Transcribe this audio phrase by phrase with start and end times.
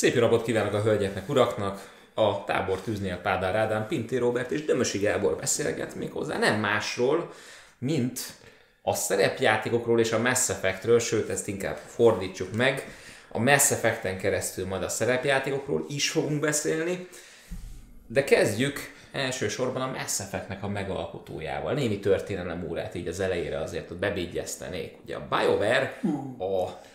[0.00, 1.90] Szép napot kívánok a hölgyeknek, uraknak!
[2.14, 7.32] A tábor tűznél Pádár Ádám, Pinti Robert és Dömösi Gábor beszélget még hozzá nem másról,
[7.78, 8.20] mint
[8.82, 12.88] a szerepjátékokról és a Mass Effectről, sőt ezt inkább fordítsuk meg.
[13.28, 17.08] A Mass Effecten keresztül majd a szerepjátékokról is fogunk beszélni,
[18.06, 18.78] de kezdjük
[19.12, 21.74] elsősorban a Mass Effectnek a megalkotójával.
[21.74, 24.96] Némi történelem órát így az elejére azért ott bebigyeztenék.
[25.04, 26.00] Ugye a BioWare
[26.38, 26.88] a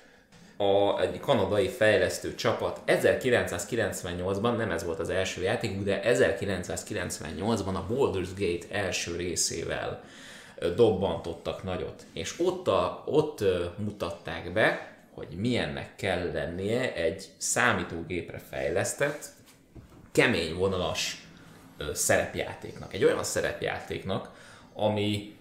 [0.57, 7.85] a, egy kanadai fejlesztő csapat 1998-ban, nem ez volt az első játék, de 1998-ban a
[7.89, 10.03] Baldur's Gate első részével
[10.75, 12.05] dobbantottak nagyot.
[12.13, 13.43] És ott, a, ott
[13.77, 19.25] mutatták be, hogy milyennek kell lennie egy számítógépre fejlesztett,
[20.11, 21.27] kemény vonalas
[21.93, 22.93] szerepjátéknak.
[22.93, 24.31] Egy olyan szerepjátéknak,
[24.73, 25.34] ami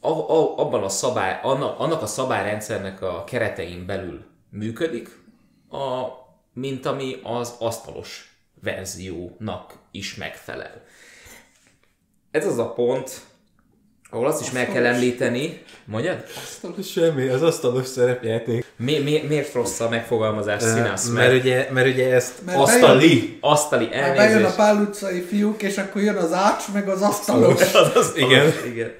[0.00, 5.18] a, a, abban a szabály, annak, annak a szabályrendszernek a keretein belül működik,
[5.70, 6.06] a,
[6.52, 10.82] mint ami az asztalos verziónak is megfelel.
[12.30, 13.20] Ez az a pont,
[14.10, 16.24] ahol azt is meg kell említeni, mondjad?
[16.42, 18.64] Asztalos semmi, az asztalos szerepjáték.
[18.76, 21.08] Mi, mi, miért rossz a megfogalmazás, Színász?
[21.08, 23.38] Mert, mert, ugye, mert ugye ezt Mert asztali.
[23.40, 24.56] Asztali Mert bejön a elnézést.
[24.56, 27.60] Pál utcai fiúk, és akkor jön az ács, meg az asztalos.
[27.62, 28.52] Az asztalos, Igen.
[28.66, 28.92] igen.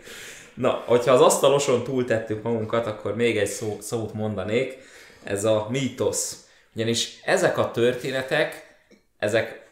[0.54, 4.78] Na, hogyha az asztaloson túltettük magunkat, akkor még egy szó, szót mondanék,
[5.22, 6.48] ez a mítosz.
[6.74, 8.76] Ugyanis ezek a történetek,
[9.18, 9.70] ezek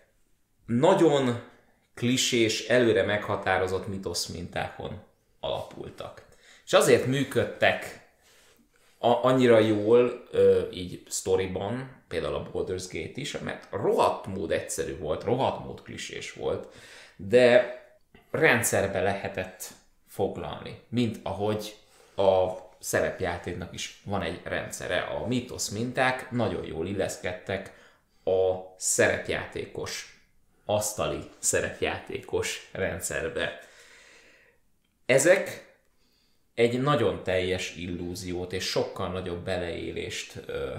[0.67, 1.41] nagyon
[1.95, 5.03] klisés, előre meghatározott mitosz mintákon
[5.41, 6.23] alapultak.
[6.67, 8.09] És azért működtek
[8.99, 14.99] a, annyira jól ö, így sztoriban, például a Baldur's Gate is, mert rohadt mód egyszerű
[14.99, 16.67] volt, rohadt mód klisés volt,
[17.17, 17.77] de
[18.31, 19.71] rendszerbe lehetett
[20.19, 21.77] foglalni, mint ahogy
[22.17, 25.01] a szerepjátéknak is van egy rendszere.
[25.01, 27.73] A mítosz minták nagyon jól illeszkedtek
[28.25, 30.21] a szerepjátékos,
[30.65, 33.61] asztali szerepjátékos rendszerbe.
[35.07, 35.75] Ezek
[36.55, 40.75] egy nagyon teljes illúziót és sokkal nagyobb beleélést ö,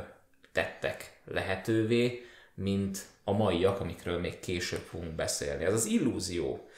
[0.51, 5.63] tettek lehetővé, mint a maiak, amikről még később fogunk beszélni.
[5.63, 6.69] Ez az illúzió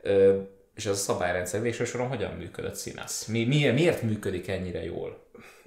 [0.00, 0.40] ö,
[0.78, 3.26] és az a szabályrendszer végső soron hogyan működött színász?
[3.26, 5.18] Mi, mi, miért működik ennyire jól?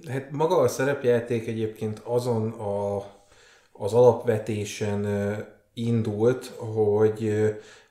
[0.10, 2.98] Hát maga a szerepjáték egyébként azon a,
[3.72, 5.08] az alapvetésen
[5.74, 7.44] indult, hogy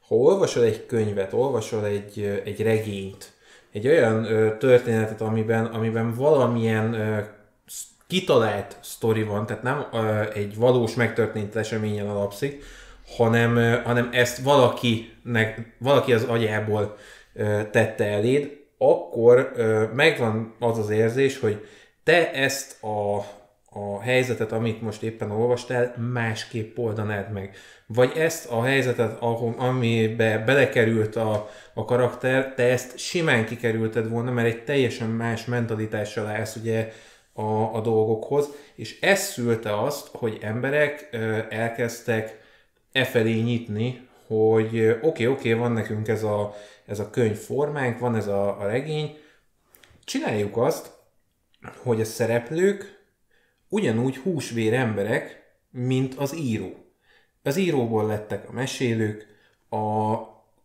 [0.08, 3.32] ha olvasol egy könyvet, olvasol egy, egy regényt,
[3.72, 4.22] egy olyan
[4.58, 6.96] történetet, amiben, amiben valamilyen
[8.06, 9.86] kitalált sztori van, tehát nem
[10.34, 12.64] egy valós megtörtént eseményen alapszik,
[13.16, 16.96] hanem, hanem ezt valakinek, valaki az agyából
[17.70, 19.52] tette eléd, akkor
[19.94, 21.66] megvan az az érzés, hogy
[22.04, 23.16] te ezt a,
[23.70, 27.56] a helyzetet, amit most éppen olvastál, másképp oldanád meg.
[27.86, 34.30] Vagy ezt a helyzetet, ahol, amibe belekerült a, a karakter, te ezt simán kikerülted volna,
[34.30, 36.92] mert egy teljesen más mentalitással állsz ugye
[37.32, 42.38] a, a dolgokhoz, és ez szülte azt, hogy emberek ö, elkezdtek
[42.92, 46.54] e felé nyitni, hogy oké, oké, okay, van nekünk ez a,
[46.86, 49.16] ez a könyv formánk, van ez a, a regény,
[50.04, 50.90] csináljuk azt,
[51.76, 52.98] hogy a szereplők
[53.68, 56.70] ugyanúgy húsvér emberek, mint az író.
[57.42, 59.26] Az íróból lettek a mesélők,
[59.70, 60.16] a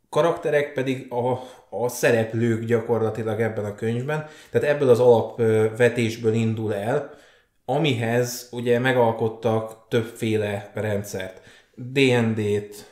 [0.10, 4.28] karakterek pedig a, a szereplők gyakorlatilag ebben a könyvben.
[4.50, 7.14] Tehát ebből az alapvetésből indul el,
[7.66, 11.42] amihez ugye megalkottak többféle rendszert.
[11.76, 12.92] D&D-t,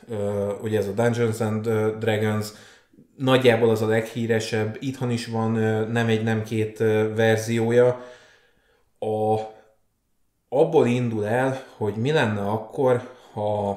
[0.61, 2.47] ugye ez a Dungeons and Dragons,
[3.17, 5.51] nagyjából az a leghíresebb, itthon is van
[5.91, 6.77] nem egy, nem két
[7.15, 8.05] verziója.
[8.99, 9.39] A,
[10.49, 13.69] abból indul el, hogy mi lenne akkor, ha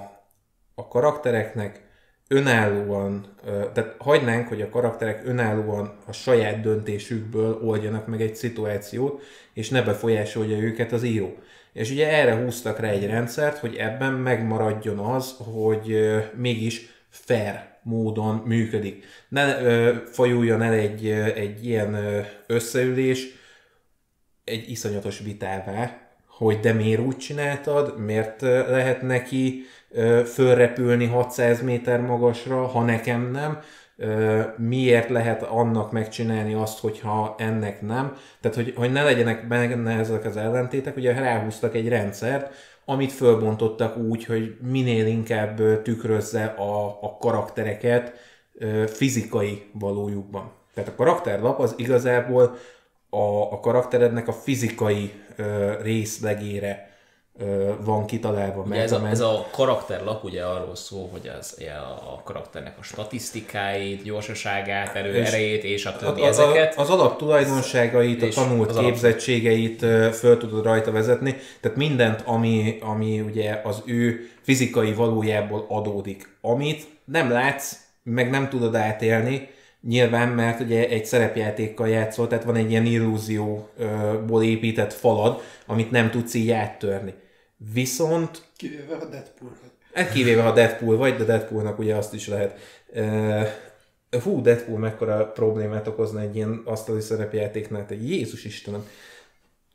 [0.75, 1.84] a karaktereknek
[2.28, 9.22] önállóan, tehát hagynánk, hogy a karakterek önállóan a saját döntésükből oldjanak meg egy szituációt,
[9.53, 11.39] és ne befolyásolja őket az író.
[11.76, 15.97] És ugye erre húztak rá egy rendszert, hogy ebben megmaradjon az, hogy
[16.34, 19.04] mégis fair módon működik.
[19.28, 21.97] Ne ö, fajuljon el egy, egy ilyen
[22.47, 23.27] összeülés
[24.45, 29.65] egy iszonyatos vitává, hogy de miért úgy csináltad, miért lehet neki
[30.24, 33.59] fölrepülni 600 méter magasra, ha nekem nem,
[34.57, 38.16] miért lehet annak megcsinálni azt, hogyha ennek nem.
[38.41, 42.54] Tehát, hogy, hogy ne legyenek benne ezek az ellentétek, ugye ráhúztak egy rendszert,
[42.84, 48.13] amit fölbontottak úgy, hogy minél inkább tükrözze a, a karaktereket
[48.87, 50.53] fizikai valójukban.
[50.75, 52.57] Tehát a karakterlap az igazából
[53.10, 55.13] a, a karakterednek a fizikai
[55.83, 56.96] részlegére
[57.80, 58.62] van kitalálva.
[58.62, 61.59] Ugye ez, a, ez a karakterlap ugye arról szól, hogy az,
[62.16, 66.78] a karakternek a statisztikáit, gyorsaságát, erő, És erejét és a többi a, a, ezeket.
[66.78, 72.22] az alap tulajdonságait, a tanult az alap- képzettségeit ö, föl tudod rajta vezetni, tehát mindent,
[72.24, 79.48] ami, ami ugye az ő fizikai valójából adódik, amit nem látsz, meg nem tudod átélni,
[79.80, 86.10] nyilván, mert ugye egy szerepjátékkal játszol, tehát van egy ilyen illúzióból épített falad, amit nem
[86.10, 87.15] tudsz így áttörni.
[87.56, 89.56] Viszont Kivéve a Deadpool.
[89.92, 92.58] Hát kivéve, ha Deadpool vagy, de Deadpoolnak ugye azt is lehet.
[92.94, 93.47] Uh,
[94.22, 98.86] hú, Deadpool mekkora problémát okozna egy ilyen asztali szerepjátéknál, te Jézus Istenem.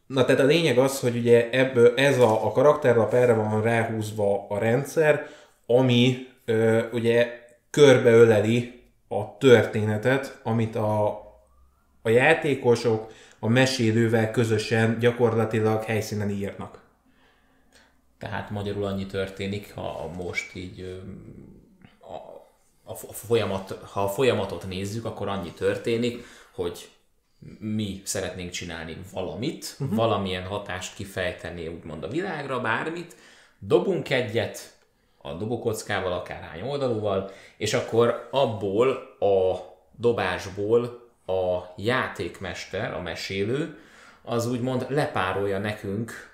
[0.08, 4.46] Na tehát a lényeg az, hogy ugye ebből ez a, a karakterlap erre van ráhúzva
[4.50, 5.28] a rendszer,
[5.66, 7.40] ami ö, ugye
[7.70, 11.08] körbeöleli a történetet, amit a,
[12.02, 16.81] a játékosok a mesélővel közösen gyakorlatilag helyszínen írnak.
[18.22, 21.04] Tehát magyarul annyi történik, ha most így
[22.00, 26.90] a, a, folyamat, ha a folyamatot nézzük, akkor annyi történik, hogy
[27.60, 29.98] mi szeretnénk csinálni valamit, uh-huh.
[29.98, 33.16] valamilyen hatást kifejteni úgymond a világra, bármit,
[33.60, 34.78] dobunk egyet
[35.18, 38.90] a dobókockával, akárhány oldalúval, és akkor abból
[39.20, 39.56] a
[39.96, 43.80] dobásból a játékmester, a mesélő,
[44.22, 46.32] az úgymond lepárolja nekünk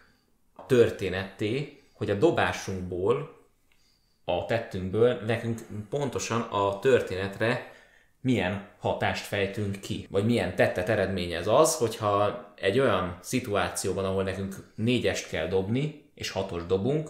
[0.66, 3.36] történetté, hogy a dobásunkból,
[4.26, 5.60] a tettünkből nekünk
[5.90, 7.72] pontosan a történetre
[8.22, 14.56] milyen hatást fejtünk ki, vagy milyen tettet eredményez az, hogyha egy olyan szituációban, ahol nekünk
[14.76, 17.10] négyest kell dobni, és hatos dobunk,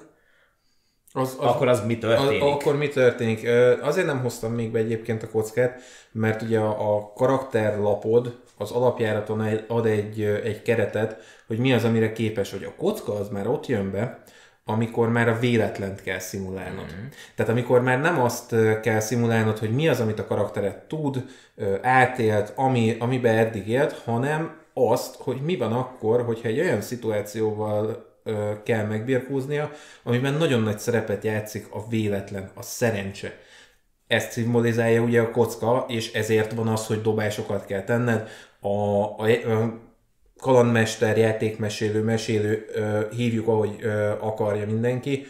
[1.14, 2.42] Az, az, akkor az mi történik?
[2.42, 3.48] A, akkor mi történik?
[3.82, 5.82] Azért nem hoztam még be egyébként a kockát,
[6.12, 12.12] mert ugye a, a karakterlapod az alapjáraton ad egy, egy keretet, hogy mi az, amire
[12.12, 14.24] képes, hogy a kocka az már ott jön be,
[14.70, 16.86] amikor már a véletlent kell szimulálnod.
[16.86, 17.06] Mm.
[17.36, 21.26] Tehát amikor már nem azt kell szimulálnod, hogy mi az, amit a karakteret tud,
[21.82, 28.06] átélt, ami, amiben eddig élt, hanem azt, hogy mi van akkor, hogyha egy olyan szituációval
[28.64, 29.72] kell megbirkóznia,
[30.04, 33.38] amiben nagyon nagy szerepet játszik a véletlen, a szerencse.
[34.08, 38.30] Ezt szimbolizálja ugye a kocka, és ezért van az, hogy dobásokat kell tenned.
[38.60, 39.87] A, a, a
[40.40, 42.66] kalandmester, játékmesélő, mesélő,
[43.16, 43.76] hívjuk, ahogy
[44.20, 45.26] akarja mindenki,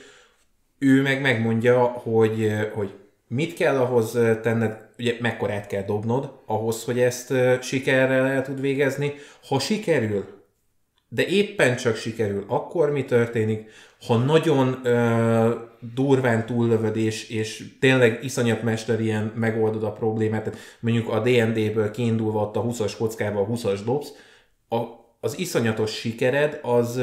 [0.79, 2.93] ő meg megmondja, hogy, hogy
[3.27, 4.11] mit kell ahhoz
[4.41, 9.13] tenned, ugye mekkorát kell dobnod, ahhoz, hogy ezt sikerrel el tud végezni.
[9.47, 10.25] Ha sikerül,
[11.09, 13.69] de éppen csak sikerül, akkor mi történik?
[14.07, 15.55] Ha nagyon ö,
[15.93, 21.91] durván túllövöd, és, és tényleg iszonyat mester ilyen megoldod a problémát, tehát mondjuk a D&D-ből
[21.91, 24.11] kiindulva ott a 20-as kockával 20-as dobsz,
[24.69, 24.83] a,
[25.19, 27.01] az iszonyatos sikered az,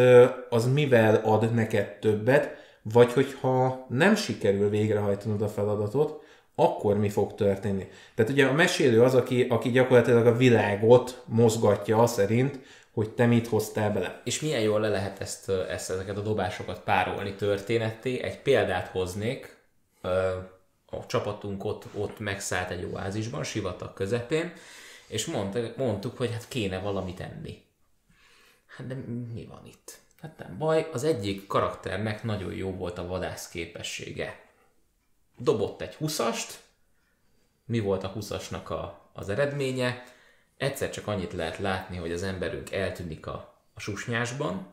[0.48, 6.22] az mivel ad neked többet, vagy hogyha nem sikerül végrehajtanod a feladatot,
[6.54, 7.88] akkor mi fog történni?
[8.14, 12.58] Tehát ugye a mesélő az, aki, aki gyakorlatilag a világot mozgatja az szerint,
[12.92, 14.20] hogy te mit hoztál bele.
[14.24, 18.22] És milyen jól le lehet ezt, ezt ezeket a dobásokat párolni történetté.
[18.22, 19.56] Egy példát hoznék.
[20.90, 24.52] A csapatunk ott, ott megszállt egy oázisban, sivatag közepén,
[25.06, 27.62] és mondta, mondtuk, hogy hát kéne valamit enni.
[28.66, 28.94] Hát de
[29.34, 29.98] mi van itt?
[30.20, 34.40] Hát nem baj, az egyik karakternek nagyon jó volt a vadász képessége.
[35.38, 36.48] Dobott egy 20-ast,
[37.64, 40.04] mi volt a 20-asnak a, az eredménye?
[40.56, 44.72] Egyszer csak annyit lehet látni, hogy az emberünk eltűnik a, a susnyásban,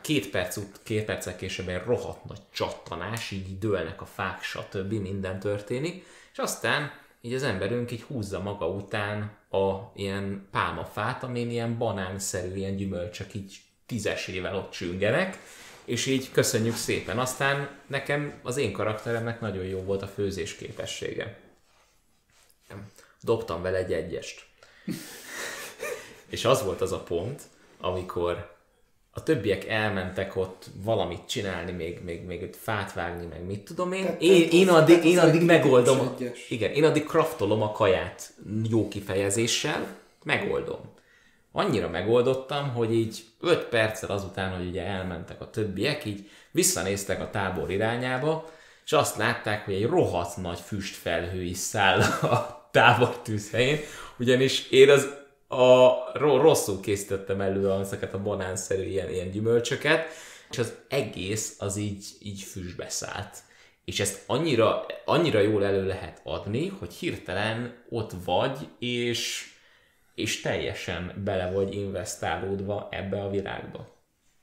[0.00, 4.92] két, perc, ut- két perccel később egy rohadt nagy csattanás, így dőlnek a fák, stb.
[4.92, 6.92] minden történik, és aztán
[7.28, 13.34] így az emberünk így húzza maga után a ilyen pálmafát, amin ilyen banánszerű, ilyen gyümölcsök
[13.34, 13.56] így
[13.86, 15.38] tízesével ott csüngenek,
[15.84, 17.18] és így köszönjük szépen.
[17.18, 21.38] Aztán nekem, az én karakteremnek nagyon jó volt a főzés képessége.
[23.22, 24.46] Dobtam vele egy egyest.
[26.34, 27.42] És az volt az a pont,
[27.80, 28.56] amikor
[29.18, 33.92] a többiek elmentek ott valamit csinálni, még, még, még ott fát vágni, meg mit tudom
[33.92, 34.02] én.
[34.02, 36.50] Tehát- Én, én, tehát addig, az én addig megoldom, egyes.
[36.50, 38.30] igen, én addig kraftolom a kaját
[38.70, 39.86] jó kifejezéssel,
[40.24, 40.80] megoldom.
[41.52, 47.30] Annyira megoldottam, hogy így 5 perccel azután, hogy ugye elmentek a többiek, így visszanéztek a
[47.30, 48.50] tábor irányába,
[48.84, 53.78] és azt látták, hogy egy rohadt nagy füstfelhő is száll a tábor tűzhelyén,
[54.18, 55.08] ugyanis én az
[55.48, 60.06] a, ro- rosszul készítettem elő ezeket a banánszerű ilyen, ilyen gyümölcsöket,
[60.50, 63.36] és az egész az így, így füstbe szállt.
[63.84, 69.50] És ezt annyira, annyira jól elő lehet adni, hogy hirtelen ott vagy, és,
[70.14, 73.96] és teljesen bele vagy investálódva ebbe a világba.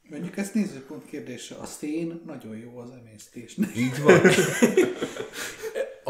[0.09, 1.55] Mondjuk ezt nézőpont kérdése.
[1.55, 3.57] A szén nagyon jó az emésztés.
[3.75, 4.21] Így van.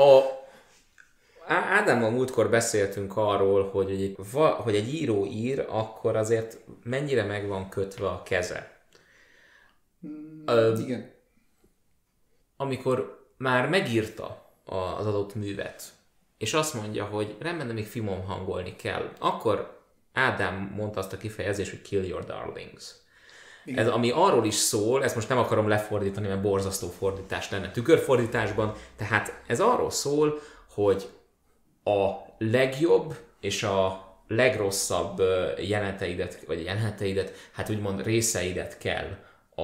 [0.10, 0.45] A,
[1.48, 4.16] Ádámmal múltkor beszéltünk arról, hogy egy,
[4.58, 8.88] hogy egy író ír, akkor azért mennyire meg van kötve a keze.
[10.46, 11.12] Ö, Igen.
[12.58, 14.54] amikor már megírta
[14.98, 15.84] az adott művet,
[16.38, 19.76] és azt mondja, hogy rendben, de még fimom hangolni kell, akkor
[20.14, 22.96] Ádám mondta azt a kifejezést, hogy kill your darlings.
[23.66, 28.74] Ez, ami arról is szól, ezt most nem akarom lefordítani, mert borzasztó fordítás lenne tükörfordításban,
[28.96, 30.40] tehát ez arról szól,
[30.74, 31.10] hogy
[31.86, 35.22] a legjobb és a legrosszabb
[35.60, 39.18] jeleneteidet, vagy jeleneteidet, hát úgymond részeidet kell
[39.56, 39.62] a,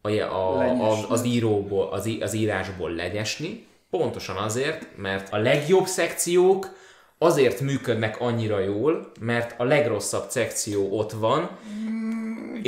[0.00, 6.76] a, a, a, az íróból, az, az írásból legyesni, pontosan azért, mert a legjobb szekciók
[7.18, 11.58] azért működnek annyira jól, mert a legrosszabb szekció ott van,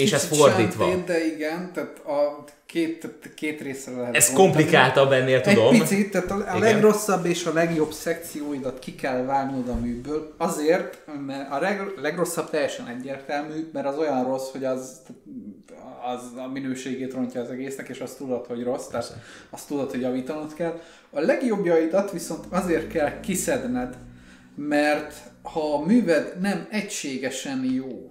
[0.03, 0.85] és ez fordítva.
[0.85, 4.49] sötét, De igen, tehát a két, két részre lehet Ez bontani.
[4.49, 5.75] komplikáltabb ennél, tudom.
[5.75, 6.59] Egy picit, tehát a, a Igen.
[6.59, 10.35] legrosszabb és a legjobb szekcióidat ki kell vágnod a műből.
[10.37, 15.01] Azért, mert a leg, legrosszabb teljesen egyértelmű, mert az olyan rossz, hogy az,
[16.15, 19.17] az a minőségét rontja az egésznek, és azt tudod, hogy rossz, tehát
[19.51, 20.81] azt tudod, hogy javítanod kell.
[21.11, 23.97] A legjobbjaidat viszont azért kell kiszedned,
[24.57, 28.11] mert ha a műved nem egységesen jó,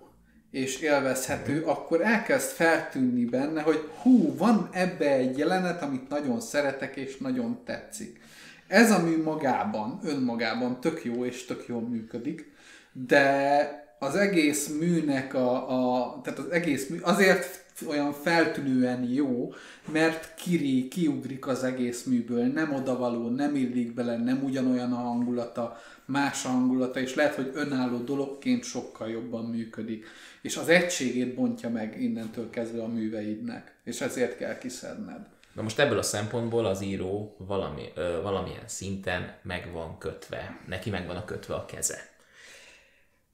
[0.56, 6.96] és élvezhető, akkor elkezd feltűnni benne, hogy hú, van ebbe egy jelenet, amit nagyon szeretek
[6.96, 8.20] és nagyon tetszik.
[8.68, 12.52] Ez a mű magában, önmagában tök jó és tök jól működik,
[12.92, 19.54] de az egész műnek a, a tehát az egész mű azért olyan feltűnően jó,
[19.92, 25.78] mert kiri, kiugrik az egész műből, nem odavaló, nem illik bele, nem ugyanolyan a hangulata,
[26.06, 30.06] más a hangulata, és lehet, hogy önálló dologként sokkal jobban működik.
[30.46, 35.28] És az egységét bontja meg innentől kezdve a műveidnek, és ezért kell kiszedned.
[35.54, 40.90] Na most ebből a szempontból az író valami, ö, valamilyen szinten meg van kötve, neki
[40.90, 41.98] meg van a kötve a keze.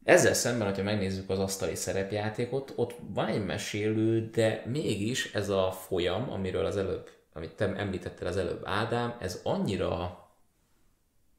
[0.03, 5.72] Ezzel szemben, hogyha megnézzük az asztali szerepjátékot, ott van egy mesélő, de mégis ez a
[5.72, 10.22] folyam, amiről az előbb, amit te említettél az előbb, Ádám, ez annyira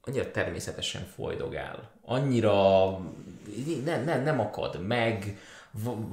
[0.02, 1.91] annyira természetesen folydogál.
[2.05, 2.91] Annyira
[3.85, 5.37] nem, nem, nem akad meg,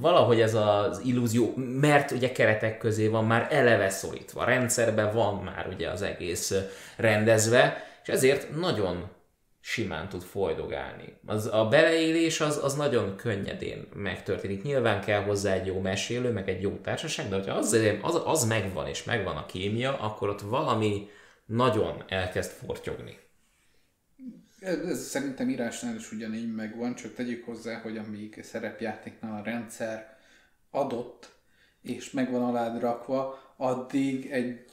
[0.00, 5.68] valahogy ez az illúzió, mert ugye keretek közé van már eleve szorítva, rendszerben van már
[5.72, 6.54] ugye az egész
[6.96, 9.08] rendezve, és ezért nagyon
[9.60, 11.18] simán tud folydogálni.
[11.26, 14.62] Az, a beleélés az, az nagyon könnyedén megtörténik.
[14.62, 18.44] Nyilván kell hozzá egy jó mesélő, meg egy jó társaság, de hogyha az, az, az
[18.44, 21.08] megvan, és megvan a kémia, akkor ott valami
[21.46, 23.18] nagyon elkezd fortyogni.
[24.60, 30.18] Ez, szerintem írásnál is ugyanígy megvan, csak tegyük hozzá, hogy amíg szerepjátéknál a rendszer
[30.70, 31.32] adott,
[31.82, 34.64] és megvan alád rakva, addig egy,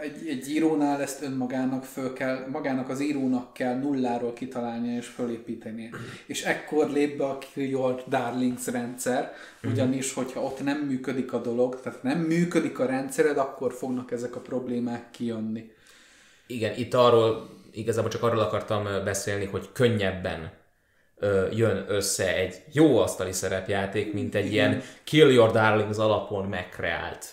[0.00, 5.90] egy, egy írónál ezt önmagának föl kell, magának az írónak kell nulláról kitalálnia és fölépíteni.
[6.26, 9.32] És ekkor lép be a Kill Your Darlings rendszer,
[9.62, 14.36] ugyanis, hogyha ott nem működik a dolog, tehát nem működik a rendszered, akkor fognak ezek
[14.36, 15.70] a problémák kijönni.
[16.46, 20.52] Igen, itt arról, igazából csak arról akartam beszélni, hogy könnyebben
[21.16, 27.26] ö, jön össze egy jó asztali szerepjáték, mint egy ilyen Kill Your Darlings alapon megkreált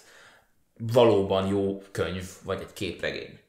[0.78, 3.40] valóban jó könyv, vagy egy képregény.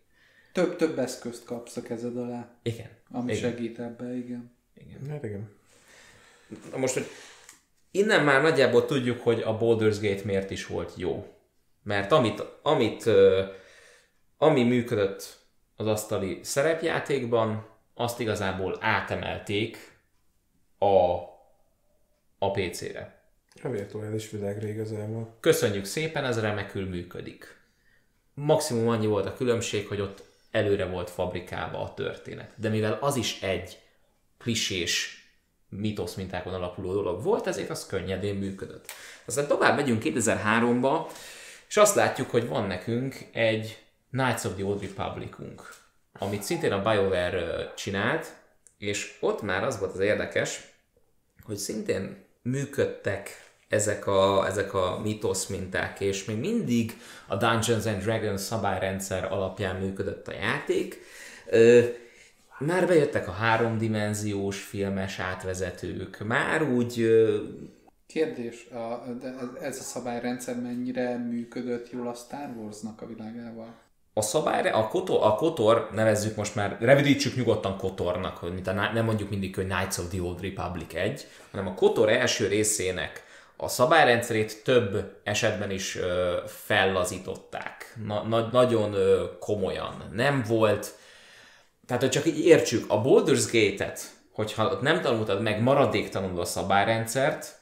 [0.52, 2.88] Több, több eszközt kapsz a kezed alá, Igen.
[3.10, 3.50] ami igen.
[3.50, 4.56] segít ebbe, igen.
[5.08, 5.50] Hát igen.
[6.70, 7.06] Na most, hogy
[7.90, 11.26] innen már nagyjából tudjuk, hogy a Baldur's Gate miért is volt jó.
[11.82, 13.10] Mert amit, amit
[14.38, 15.37] ami működött
[15.80, 19.98] az asztali szerepjátékban, azt igazából átemelték
[20.78, 21.14] a,
[22.38, 23.22] a PC-re.
[23.62, 25.36] A virtuális világra igazából.
[25.40, 27.56] Köszönjük szépen, ez remekül működik.
[28.34, 32.52] Maximum annyi volt a különbség, hogy ott előre volt fabrikálva a történet.
[32.56, 33.78] De mivel az is egy
[34.38, 35.22] klisés
[35.68, 38.86] mitosz mintákon alapuló dolog volt, ezért az könnyedén működött.
[39.24, 41.10] Aztán tovább megyünk 2003-ba,
[41.68, 45.74] és azt látjuk, hogy van nekünk egy Knights of the Old Republicunk,
[46.18, 48.32] amit szintén a BioWare csinált,
[48.78, 50.72] és ott már az volt az érdekes,
[51.42, 53.30] hogy szintén működtek
[53.68, 56.92] ezek a, ezek a mitosz minták, és még mindig
[57.26, 61.00] a Dungeons and Dragons szabályrendszer alapján működött a játék.
[61.46, 61.84] Ö,
[62.58, 67.42] már bejöttek a háromdimenziós filmes átvezetők, már úgy ö,
[68.06, 73.74] Kérdés, a, de ez a szabályrendszer mennyire működött jól a Star Warsnak a világával?
[74.18, 78.72] A szabályra, a kotor, a kotor, nevezzük most már, rövidítsük nyugodtan kotornak, hogy mint a,
[78.72, 83.26] nem mondjuk mindig, hogy Knights of the Old Republic 1, hanem a kotor első részének
[83.56, 87.96] a szabályrendszerét több esetben is ö, fellazították.
[88.06, 90.08] Na, na, nagyon ö, komolyan.
[90.12, 90.94] Nem volt,
[91.86, 94.00] tehát hogy csak így értsük, a Baldur's Gate-et,
[94.32, 97.58] hogyha nem tanultad meg maradéktalanul a szabályrendszert,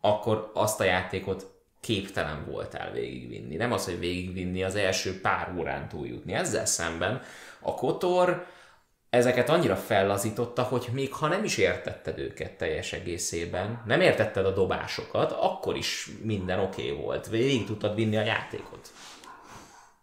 [0.00, 1.53] akkor azt a játékot
[1.84, 3.56] képtelen voltál végigvinni.
[3.56, 6.32] Nem az, hogy végigvinni, az első pár órán túljutni.
[6.32, 7.22] Ezzel szemben
[7.60, 8.46] a Kotor
[9.10, 14.52] ezeket annyira fellazította, hogy még ha nem is értetted őket teljes egészében, nem értetted a
[14.52, 17.28] dobásokat, akkor is minden oké okay volt.
[17.28, 18.92] Végig tudtad vinni a játékot.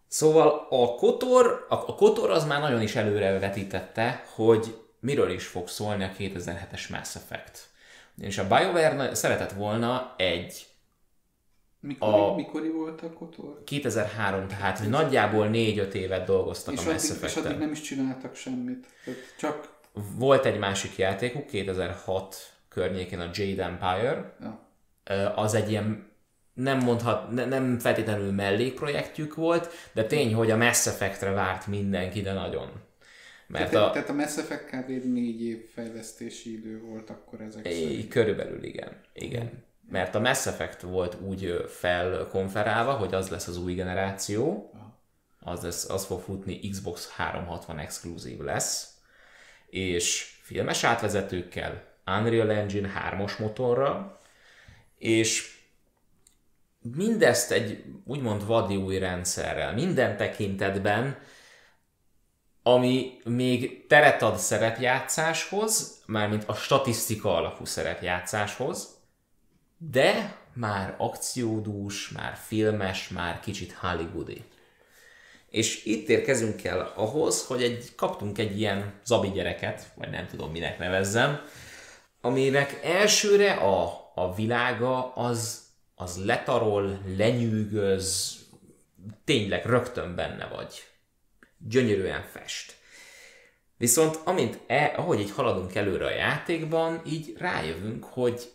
[0.08, 5.46] Szóval a Kotor, a, a Kotor az már nagyon is előre vetítette, hogy miről is
[5.46, 7.70] fog szólni a 2007-es Mass Effect.
[8.20, 10.66] És a BioWare szeretett volna egy
[11.82, 12.34] Mikori, a...
[12.34, 13.64] mikori volt a Kotor?
[13.64, 17.80] 2003, tehát hogy nagyjából 4-5 évet dolgoztak és a Mass addig, És addig nem is
[17.80, 18.86] csináltak semmit.
[19.38, 19.80] Csak...
[20.16, 22.36] Volt egy másik játékuk, 2006
[22.68, 24.36] környékén a Jade Empire.
[24.40, 25.32] Ja.
[25.34, 26.10] Az egy ilyen
[26.54, 32.20] nem mondhat, ne, nem feltétlenül mellékprojektjük volt, de tény, hogy a Mass Effectre várt mindenki,
[32.20, 32.70] de nagyon.
[33.46, 34.88] Mert tehát, a, tehát a Mass Effect kb.
[35.04, 38.08] négy év fejlesztési idő volt akkor ezek szerint.
[38.08, 39.00] Körülbelül igen.
[39.12, 39.48] igen.
[39.48, 44.72] Hmm mert a Mass Effect volt úgy felkonferálva, hogy az lesz az új generáció,
[45.40, 48.94] az, lesz, az fog futni Xbox 360 exkluzív lesz,
[49.66, 54.18] és filmes átvezetőkkel, Unreal Engine 3-os motorra,
[54.98, 55.58] és
[56.80, 61.18] mindezt egy úgymond vadi új rendszerrel, minden tekintetben,
[62.62, 68.91] ami még teret ad szerepjátszáshoz, mármint a statisztika alapú szerepjátszáshoz,
[69.90, 74.44] de már akciódús, már filmes, már kicsit hollywoodi.
[75.50, 80.50] És itt érkezünk el ahhoz, hogy egy, kaptunk egy ilyen zabi gyereket, vagy nem tudom
[80.50, 81.40] minek nevezzem,
[82.20, 85.62] aminek elsőre a, a világa az,
[85.94, 88.36] az letarol, lenyűgöz,
[89.24, 90.82] tényleg rögtön benne vagy.
[91.58, 92.76] Gyönyörűen fest.
[93.76, 98.52] Viszont amint e, ahogy így haladunk előre a játékban, így rájövünk, hogy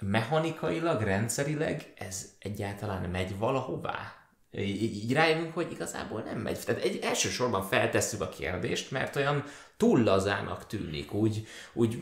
[0.00, 4.12] mechanikailag, rendszerileg ez egyáltalán megy valahová?
[4.50, 6.58] Így, így rájövünk, hogy igazából nem megy.
[6.64, 9.44] Tehát egy, elsősorban feltesszük a kérdést, mert olyan
[9.76, 11.12] túl lazának tűnik.
[11.12, 11.98] Úgy, úgy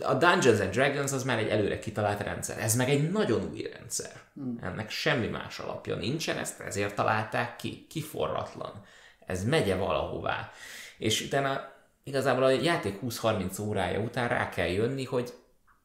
[0.00, 2.58] a Dungeons and Dragons az már egy előre kitalált rendszer.
[2.58, 4.12] Ez meg egy nagyon új rendszer.
[4.34, 4.58] Hmm.
[4.62, 7.86] Ennek semmi más alapja nincsen, ezt ezért találták ki.
[7.88, 8.84] Kiforratlan.
[9.26, 10.50] Ez megye valahová.
[10.98, 11.72] És utána
[12.04, 15.32] igazából a játék 20-30 órája után rá kell jönni, hogy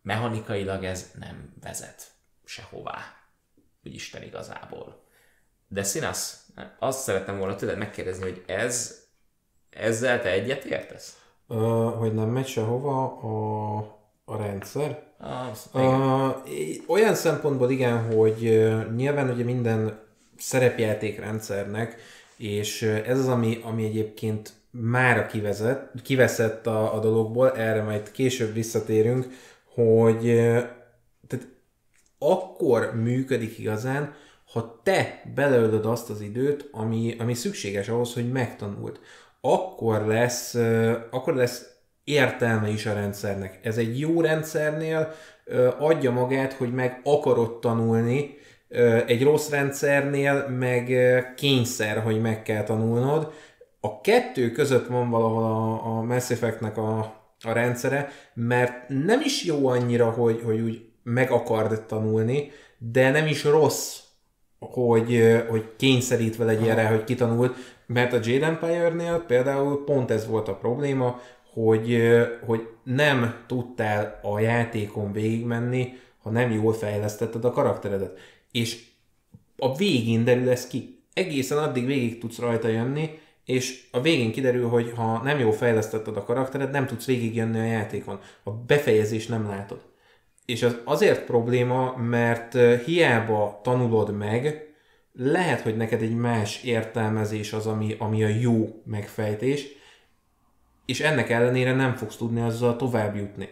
[0.07, 2.07] mechanikailag ez nem vezet
[2.45, 2.97] sehová.
[3.85, 5.03] Úgy Isten igazából.
[5.67, 6.45] De Szinasz,
[6.79, 9.03] azt szerettem volna tőled megkérdezni, hogy ez,
[9.69, 11.17] ezzel te egyet értesz?
[11.47, 13.77] Uh, hogy nem megy sehova a,
[14.25, 15.03] a rendszer?
[15.51, 16.35] Az, uh,
[16.87, 18.39] olyan szempontból igen, hogy
[18.95, 19.99] nyilván ugye minden
[20.37, 21.95] szerepjátékrendszernek,
[22.37, 28.53] és ez az, ami, ami egyébként mára kivezet, kiveszett a, a dologból, erre majd később
[28.53, 29.27] visszatérünk,
[29.77, 30.23] hogy
[31.27, 31.47] tehát
[32.19, 34.13] akkor működik igazán,
[34.53, 38.99] ha te beleölöd azt az időt, ami, ami szükséges ahhoz, hogy megtanult.
[39.41, 40.53] Akkor lesz,
[41.11, 41.65] akkor lesz
[42.03, 43.59] értelme is a rendszernek.
[43.63, 45.13] Ez egy jó rendszernél
[45.79, 48.37] adja magát, hogy meg akarod tanulni,
[49.05, 50.91] egy rossz rendszernél meg
[51.35, 53.33] kényszer, hogy meg kell tanulnod.
[53.79, 57.15] A kettő között van valahol a, a Mass Effect-nek a,
[57.47, 63.27] a rendszere, mert nem is jó annyira, hogy, hogy úgy meg akard tanulni, de nem
[63.27, 63.99] is rossz,
[64.59, 67.55] hogy, hogy kényszerítve legyen rá, hogy kitanult,
[67.85, 71.21] mert a Jade Empire-nél például pont ez volt a probléma,
[71.53, 72.01] hogy,
[72.45, 78.19] hogy nem tudtál a játékon végigmenni, ha nem jól fejlesztetted a karakteredet.
[78.51, 78.85] És
[79.57, 80.99] a végén derül ez ki.
[81.13, 86.17] Egészen addig végig tudsz rajta jönni, és a végén kiderül, hogy ha nem jó fejlesztetted
[86.17, 88.19] a karaktered, nem tudsz végigjönni a játékon.
[88.43, 89.85] A befejezés nem látod.
[90.45, 94.73] És az azért probléma, mert hiába tanulod meg,
[95.13, 99.67] lehet, hogy neked egy más értelmezés az, ami, ami a jó megfejtés,
[100.85, 103.49] és ennek ellenére nem fogsz tudni azzal tovább jutni.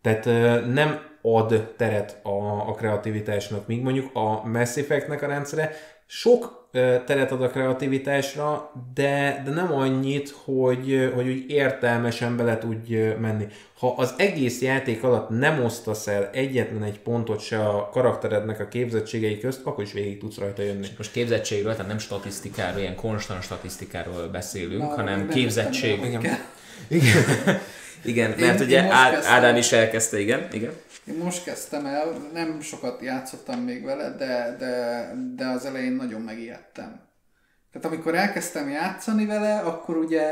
[0.00, 0.24] Tehát
[0.72, 5.72] nem ad teret a, a kreativitásnak, míg mondjuk a Mass Effect-nek a rendszere
[6.06, 6.65] sok
[7.06, 13.46] teret ad a kreativitásra, de, de nem annyit, hogy, hogy úgy értelmesen bele tudj menni.
[13.78, 18.68] Ha az egész játék alatt nem osztasz el egyetlen egy pontot se a karakterednek a
[18.68, 20.86] képzettségei közt, akkor is végig tudsz rajta jönni.
[20.96, 26.04] Most képzettségről, tehát nem statisztikáról, ilyen konstant statisztikáról beszélünk, Na, hanem képzettség.
[26.04, 26.38] Igen.
[28.04, 28.30] Igen.
[28.38, 29.32] Én- mert én ugye Á- kezdtem.
[29.34, 30.48] Ádám is elkezdte, igen.
[30.52, 30.72] igen.
[31.04, 36.20] Én most kezdtem el, nem sokat játszottam még vele, de, de, de az elején nagyon
[36.20, 37.00] megijedtem.
[37.72, 40.22] Tehát amikor elkezdtem játszani vele, akkor ugye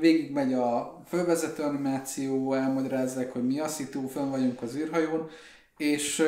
[0.00, 5.30] végigmegy a fölvezető animáció, elmagyarázzák, hogy mi a szitu, fönn vagyunk az űrhajón,
[5.76, 6.22] és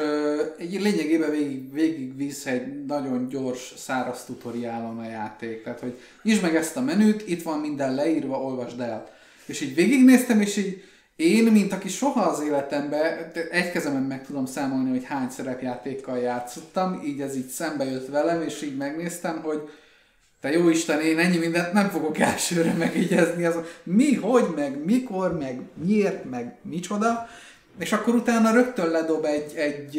[0.59, 5.62] egy lényegében végig, végig visz egy nagyon gyors, száraz tutoriálon a játék.
[5.62, 9.11] Tehát, hogy nyisd meg ezt a menüt, itt van minden leírva, olvasd el.
[9.47, 10.83] És így végignéztem, és így
[11.17, 17.03] én, mint aki soha az életemben, egy kezemen meg tudom számolni, hogy hány szerepjátékkal játszottam,
[17.05, 19.71] így ez így szembe jött velem, és így megnéztem, hogy
[20.41, 25.39] te jó Isten, én ennyi mindent nem fogok elsőre megígyezni, az mi, hogy, meg mikor,
[25.39, 27.29] meg miért, meg micsoda,
[27.79, 29.95] és akkor utána rögtön ledob egy, egy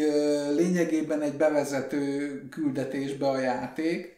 [0.56, 4.16] lényegében egy bevezető küldetésbe a játék,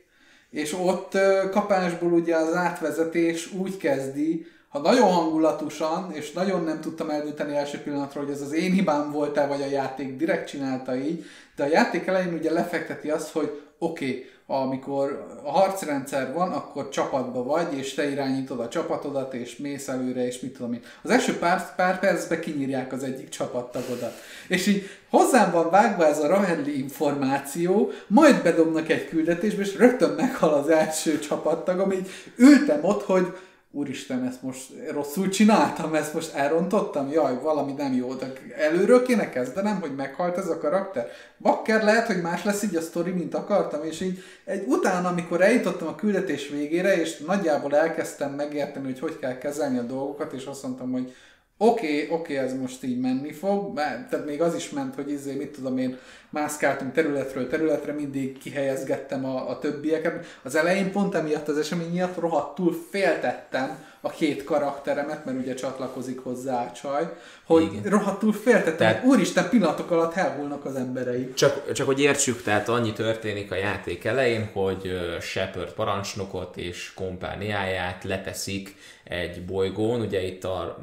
[0.49, 1.17] és ott
[1.51, 7.77] kapásból ugye az átvezetés úgy kezdi, ha nagyon hangulatosan, és nagyon nem tudtam eldönteni első
[7.77, 11.67] pillanatra, hogy ez az én hibám volt-e, vagy a játék direkt csinálta így, de a
[11.67, 17.77] játék elején ugye lefekteti azt, hogy oké, okay, amikor a harcrendszer van, akkor csapatba vagy,
[17.77, 20.81] és te irányítod a csapatodat, és mész előre, és mit tudom én.
[21.01, 24.13] Az első pár, pár percben kinyírják az egyik csapattagodat.
[24.47, 30.09] És így hozzám van vágva ez a Ravelli információ, majd bedobnak egy küldetésbe, és rögtön
[30.09, 33.33] meghal az első csapattagom, így ültem ott, hogy
[33.75, 39.29] úristen, ezt most rosszul csináltam, ezt most elrontottam, jaj, valami nem jó, de előről kéne
[39.29, 41.07] kezdenem, hogy meghalt ez a karakter.
[41.39, 45.41] Bakker lehet, hogy más lesz így a sztori, mint akartam, és így egy utána, amikor
[45.41, 50.45] eljutottam a küldetés végére, és nagyjából elkezdtem megérteni, hogy hogy kell kezelni a dolgokat, és
[50.45, 51.13] azt mondtam, hogy
[51.57, 54.95] oké, okay, oké, okay, ez most így menni fog, mert, tehát még az is ment,
[54.95, 55.97] hogy izé, mit tudom én,
[56.35, 60.25] mászkáltunk területről területre, mindig kihelyezgettem a, a többieket.
[60.43, 66.19] Az elején pont emiatt az esemény miatt rohadtul féltettem a két karakteremet, mert ugye csatlakozik
[66.19, 67.09] hozzá a csaj,
[67.45, 67.91] hogy Igen.
[67.91, 71.33] Rohadtul féltettem, Tehát- úristen, pillanatok alatt elhullnak az emberei.
[71.33, 78.03] Csak, csak hogy értsük, tehát annyi történik a játék elején, hogy Shepard parancsnokot és kompániáját
[78.03, 80.77] leteszik egy bolygón, ugye itt a,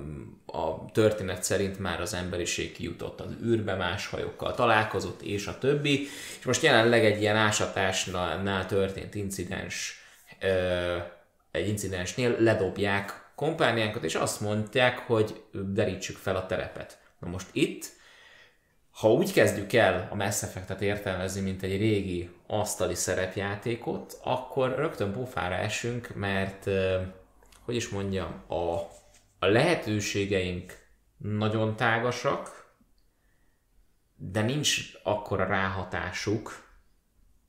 [0.47, 6.07] a történet szerint már az emberiség kijutott az űrbe, más hajókkal találkozott, és a többi,
[6.39, 10.05] és most jelenleg egy ilyen ásatásnál történt incidens,
[11.51, 16.99] egy incidensnél ledobják kompániánkat, és azt mondják, hogy derítsük fel a terepet.
[17.19, 18.01] Na most itt
[18.93, 25.13] ha úgy kezdjük el a Mass Effect-et értelmezni, mint egy régi asztali szerepjátékot, akkor rögtön
[25.13, 26.69] pofára esünk, mert,
[27.73, 28.77] hogy is mondjam, a,
[29.39, 30.79] a lehetőségeink
[31.19, 32.71] nagyon tágasak,
[34.17, 36.71] de nincs akkora ráhatásuk,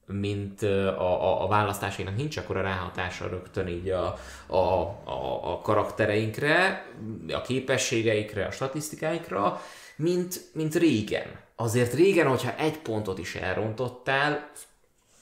[0.05, 4.57] mint a, a, a választásainak nincs akkora ráhatása rögtön így a, a,
[5.03, 6.85] a, a karaktereinkre,
[7.33, 9.61] a képességeikre, a statisztikáikra,
[9.95, 11.39] mint, mint régen.
[11.55, 14.51] Azért régen, hogyha egy pontot is elrontottál,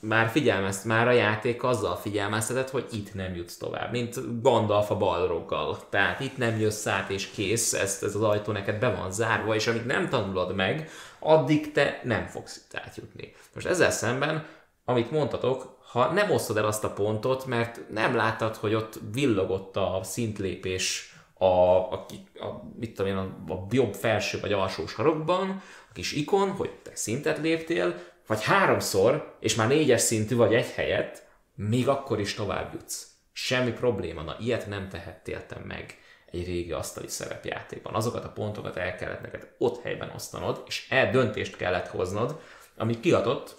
[0.01, 4.97] már figyelmezt, már a játék azzal figyelmeztetett, hogy itt nem jutsz tovább, mint Gandalf a
[4.97, 5.77] balroggal.
[5.89, 9.55] Tehát itt nem jössz át és kész, ezt, ez az ajtó neked be van zárva,
[9.55, 13.33] és amíg nem tanulod meg, addig te nem fogsz itt átjutni.
[13.53, 14.45] Most ezzel szemben,
[14.85, 19.75] amit mondtatok, ha nem osztod el azt a pontot, mert nem láttad, hogy ott villogott
[19.75, 22.05] a szintlépés a, a,
[22.39, 26.69] a, mit tudom én, a, a jobb felső vagy alsó sarokban, a kis ikon, hogy
[26.83, 27.95] te szintet léptél,
[28.31, 33.07] vagy háromszor, és már négyes szintű vagy egy helyet, még akkor is tovább jutsz.
[33.33, 35.97] Semmi probléma, na ilyet nem tehettél te meg
[36.31, 37.93] egy régi asztali szerepjátékban.
[37.93, 42.39] Azokat a pontokat el kellett neked ott helyben osztanod, és el döntést kellett hoznod,
[42.77, 43.55] ami kiadott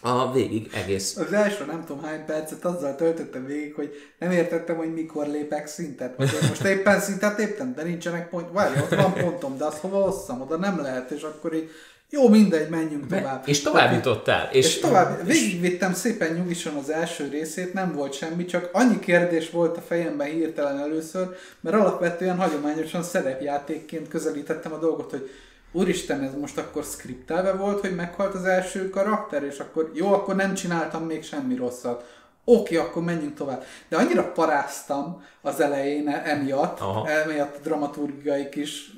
[0.00, 4.76] a végig egész Az első nem tudom hány percet azzal töltöttem végig, hogy nem értettem,
[4.76, 6.18] hogy mikor lépek szintet.
[6.18, 8.52] Most éppen szintet léptem, de nincsenek pont.
[8.52, 11.70] Várj, ott van pontom, de azt hova osszam, oda nem lehet, és akkor így
[12.14, 13.42] jó, mindegy, menjünk tovább.
[13.48, 14.48] És tovább jutottál.
[14.52, 19.50] És, És tovább, végigvittem szépen nyugisan az első részét, nem volt semmi, csak annyi kérdés
[19.50, 21.28] volt a fejemben hirtelen először,
[21.60, 25.30] mert alapvetően hagyományosan szerepjátékként közelítettem a dolgot, hogy
[25.72, 30.34] úristen, ez most akkor skriptelve volt, hogy meghalt az első karakter, és akkor jó, akkor
[30.36, 32.04] nem csináltam még semmi rosszat.
[32.44, 33.64] Oké, akkor menjünk tovább.
[33.88, 37.08] De annyira paráztam az elején emiatt, Aha.
[37.08, 38.90] emiatt a dramaturgiai kis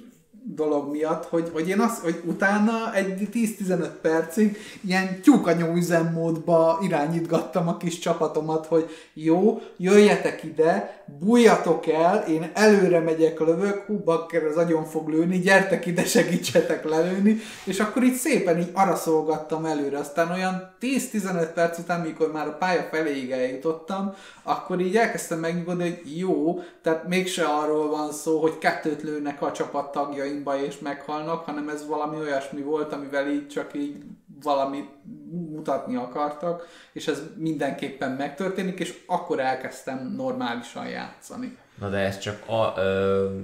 [0.55, 7.69] dolog miatt, hogy, hogy én azt, hogy utána egy 10-15 percig ilyen tyúkanyó üzemmódba irányítgattam
[7.69, 14.45] a kis csapatomat, hogy jó, jöjjetek ide, bújjatok el, én előre megyek, lövök, hú, bakker,
[14.45, 19.99] az agyon fog lőni, gyertek ide, segítsetek lelőni, és akkor így szépen így araszolgattam előre,
[19.99, 25.83] aztán olyan 10-15 perc után, mikor már a pálya feléig eljutottam, akkor így elkezdtem megnyugodni,
[25.83, 31.45] hogy jó, tehát mégse arról van szó, hogy kettőt lőnek a csapat tagjaimba és meghalnak,
[31.45, 33.97] hanem ez valami olyasmi volt, amivel így csak így
[34.43, 34.91] valamit
[35.31, 41.57] mutatni akartak, és ez mindenképpen megtörténik, és akkor elkezdtem normálisan játszani.
[41.79, 43.39] Na de ez csak a, ö,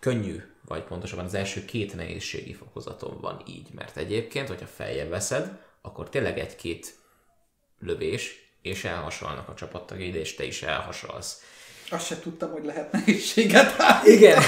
[0.00, 5.58] könnyű, vagy pontosabban az első két nehézségi fokozaton van így, mert egyébként, hogyha feljebb veszed,
[5.82, 6.94] akkor tényleg egy-két
[7.78, 11.42] lövés, és elhasalnak a csapattagjaid, és te is elhasalsz.
[11.90, 14.42] Azt se tudtam, hogy lehet nehézséget Igen.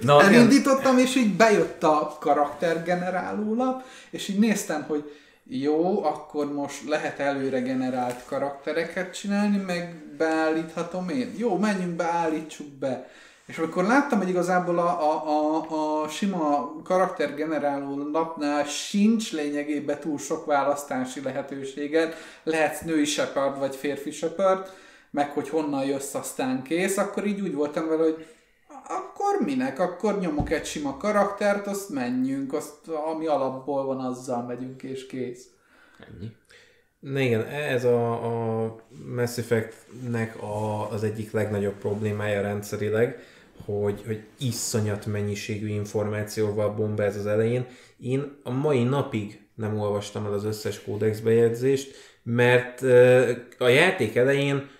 [0.00, 5.10] Tehát Na, elindítottam, és így bejött a karaktergeneráló lap, és így néztem, hogy
[5.48, 11.34] jó, akkor most lehet előre generált karaktereket csinálni, meg beállíthatom én.
[11.36, 13.10] Jó, menjünk be, állítsuk be.
[13.46, 20.18] És amikor láttam, hogy igazából a, a, a, a sima karaktergeneráló lapnál sincs lényegében túl
[20.18, 24.70] sok választási lehetőséget, lehetsz női Shepard vagy férfi Shepard,
[25.10, 28.26] meg hogy honnan jössz, aztán kész, akkor így úgy voltam vele, hogy
[28.88, 29.78] akkor minek?
[29.78, 35.46] Akkor nyomok egy sima karaktert, azt menjünk, azt, ami alapból van, azzal megyünk, és kész.
[35.98, 36.30] Ennyi.
[36.98, 38.12] Na igen, ez a,
[38.64, 38.76] a
[39.14, 43.18] Mass Effect-nek a, az egyik legnagyobb problémája rendszerileg,
[43.64, 47.66] hogy, hogy iszonyat mennyiségű információval bombáz az elején.
[47.98, 52.82] Én a mai napig nem olvastam el az összes kódex bejegyzést, mert
[53.58, 54.70] a játék elején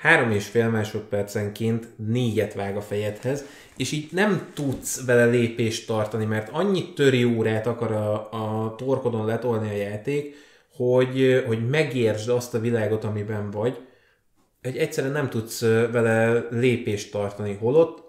[0.00, 3.44] három és fél másodpercenként négyet vág a fejedhez,
[3.76, 9.26] és így nem tudsz vele lépést tartani, mert annyi töri órát akar a, a torkodon
[9.26, 10.34] letolni a játék,
[10.76, 13.78] hogy, hogy megértsd azt a világot, amiben vagy,
[14.62, 15.60] hogy egyszerűen nem tudsz
[15.92, 18.02] vele lépést tartani, holott,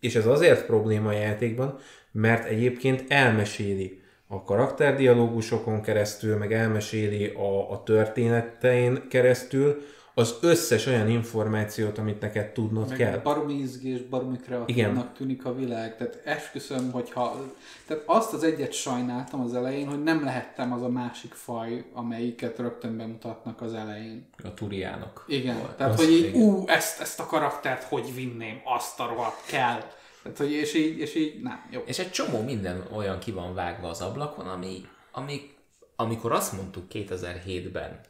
[0.00, 1.78] és ez azért probléma a játékban,
[2.12, 9.82] mert egyébként elmeséli a karakterdialógusokon keresztül, meg elmeséli a, a történetein keresztül,
[10.14, 13.18] az összes olyan információt, amit neked tudnod Meg kell.
[13.18, 15.96] Baromi izgés, baromi kreatívnak tűnik a világ.
[15.96, 17.52] Tehát esküszöm, hogyha...
[17.86, 22.58] Tehát azt az egyet sajnáltam az elején, hogy nem lehettem az a másik faj, amelyiket
[22.58, 24.28] rögtön bemutatnak az elején.
[24.44, 25.24] A turiának.
[25.28, 25.76] Igen, Volt.
[25.76, 26.42] tehát Az hogy így, igen.
[26.42, 29.82] ú, ezt, ezt a karaktert hogy vinném, azt a rohadt kell.
[30.22, 31.82] Tehát, hogy és így, és így, nem, jó.
[31.84, 35.50] És egy csomó minden olyan ki van vágva az ablakon, ami, ami
[35.96, 38.00] amikor azt mondtuk 2007-ben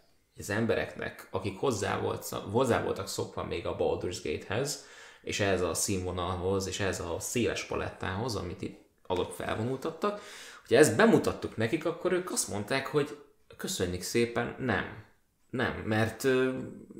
[0.42, 4.84] az embereknek, akik hozzá, volt, hozzá voltak szokva még a Baldur's Gate-hez,
[5.22, 10.20] és ehhez a színvonalhoz, és ehhez a széles palettához, amit itt azok felvonultattak,
[10.66, 13.18] hogy ezt bemutattuk nekik, akkor ők azt mondták, hogy
[13.56, 15.04] köszönjük szépen, nem.
[15.50, 16.26] Nem, mert,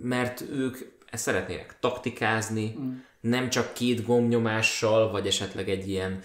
[0.02, 0.78] mert ők
[1.12, 2.92] szeretnének taktikázni, mm.
[3.20, 6.20] nem csak két gombnyomással, vagy esetleg egy ilyen,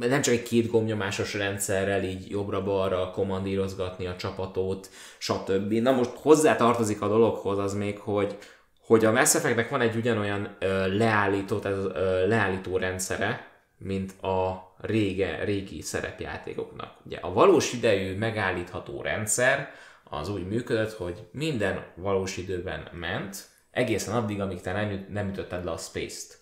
[0.00, 5.72] nem csak egy két gombnyomásos rendszerrel így jobbra-balra kommandírozgatni a csapatot, stb.
[5.72, 8.38] Na most hozzá tartozik a dologhoz az még, hogy
[8.86, 14.66] hogy a Mass Effectnek van egy ugyanolyan ö, leállító, tehát ö, leállító rendszere, mint a
[14.78, 16.92] rége, régi szerepjátékoknak.
[17.04, 19.70] Ugye a valós idejű megállítható rendszer
[20.04, 25.64] az úgy működött, hogy minden valós időben ment, egészen addig, amíg te nem, nem ütötted
[25.64, 26.38] le a space-t.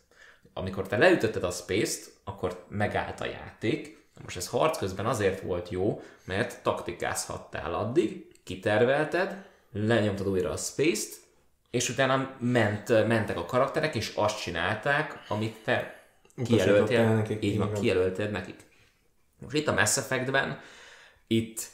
[0.53, 4.03] Amikor te leütötted a space-t, akkor megállt a játék.
[4.23, 11.23] Most ez harc közben azért volt jó, mert taktikázhattál addig, kitervelted, lenyomtad újra a space-t,
[11.71, 16.05] és utána ment, mentek a karakterek, és azt csinálták, amit te
[16.45, 17.81] kijelöltél, nekik, így van, igen.
[17.81, 18.57] kijelöltél nekik.
[19.39, 20.61] Most itt a Mass Effectben,
[21.27, 21.67] itt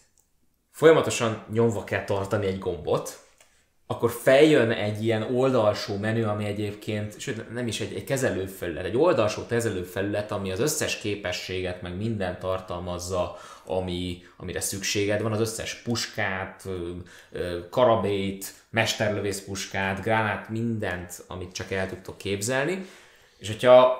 [0.70, 3.28] folyamatosan nyomva kell tartani egy gombot,
[3.90, 8.96] akkor feljön egy ilyen oldalsó menü, ami egyébként, sőt nem is egy, egy kezelőfelület, egy
[8.96, 15.74] oldalsó kezelőfelület, ami az összes képességet, meg mindent tartalmazza, ami, amire szükséged van, az összes
[15.74, 16.68] puskát,
[17.70, 22.86] karabét, mesterlövész puskát, gránát, mindent, amit csak el tudtok képzelni.
[23.38, 23.96] És hogyha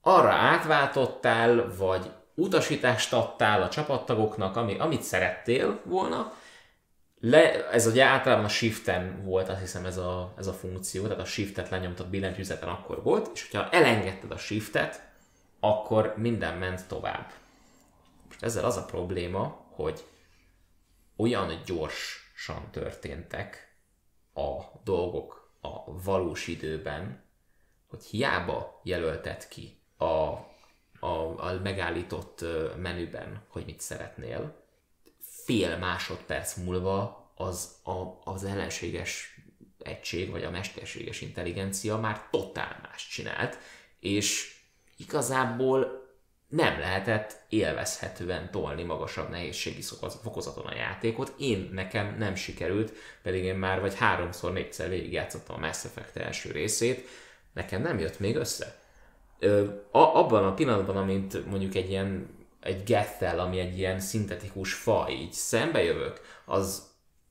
[0.00, 6.32] arra átváltottál, vagy utasítást adtál a csapattagoknak, ami, amit szerettél volna,
[7.20, 11.18] le, ez ugye általában a shiften volt, azt hiszem ez a, ez a funkció, tehát
[11.18, 15.08] a shiftet lenyomtad billentyűzeten akkor volt, és hogyha elengedted a shiftet,
[15.60, 17.32] akkor minden ment tovább.
[18.26, 20.04] Most ezzel az a probléma, hogy
[21.16, 23.76] olyan gyorsan történtek
[24.34, 27.24] a dolgok a valós időben,
[27.88, 30.44] hogy hiába jelölted ki a
[31.00, 32.44] a, a megállított
[32.76, 34.64] menüben, hogy mit szeretnél,
[35.46, 39.40] fél másodperc múlva az a, az ellenséges
[39.78, 43.58] egység, vagy a mesterséges intelligencia már totál más csinált,
[44.00, 44.54] és
[44.96, 46.04] igazából
[46.48, 49.82] nem lehetett élvezhetően tolni magasabb nehézségi
[50.22, 51.34] fokozaton a játékot.
[51.38, 56.50] Én nekem nem sikerült, pedig én már vagy háromszor, négyszer végigjátszottam a Mass Effect első
[56.50, 57.08] részét,
[57.52, 58.78] nekem nem jött még össze.
[59.38, 62.35] Ö, a, abban a pillanatban, amint mondjuk egy ilyen
[62.66, 66.82] egy gettel, ami egy ilyen szintetikus faj, így szembe jövök, az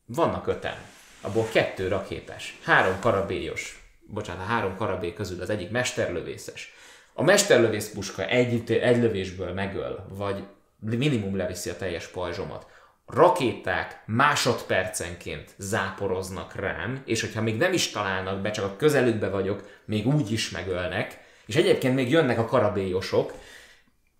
[0.05, 0.77] vannak öten.
[1.21, 6.73] Abból kettő rakétás, három karabélyos, bocsánat, három karabély közül az egyik mesterlövészes,
[7.13, 10.43] a mesterlövész puska egy, egy lövésből megöl, vagy
[10.79, 12.65] minimum leviszi a teljes pajzsomat,
[13.05, 19.69] rakéták másodpercenként záporoznak rám, és hogyha még nem is találnak be, csak a közelükbe vagyok,
[19.85, 23.33] még úgy is megölnek, és egyébként még jönnek a karabélyosok,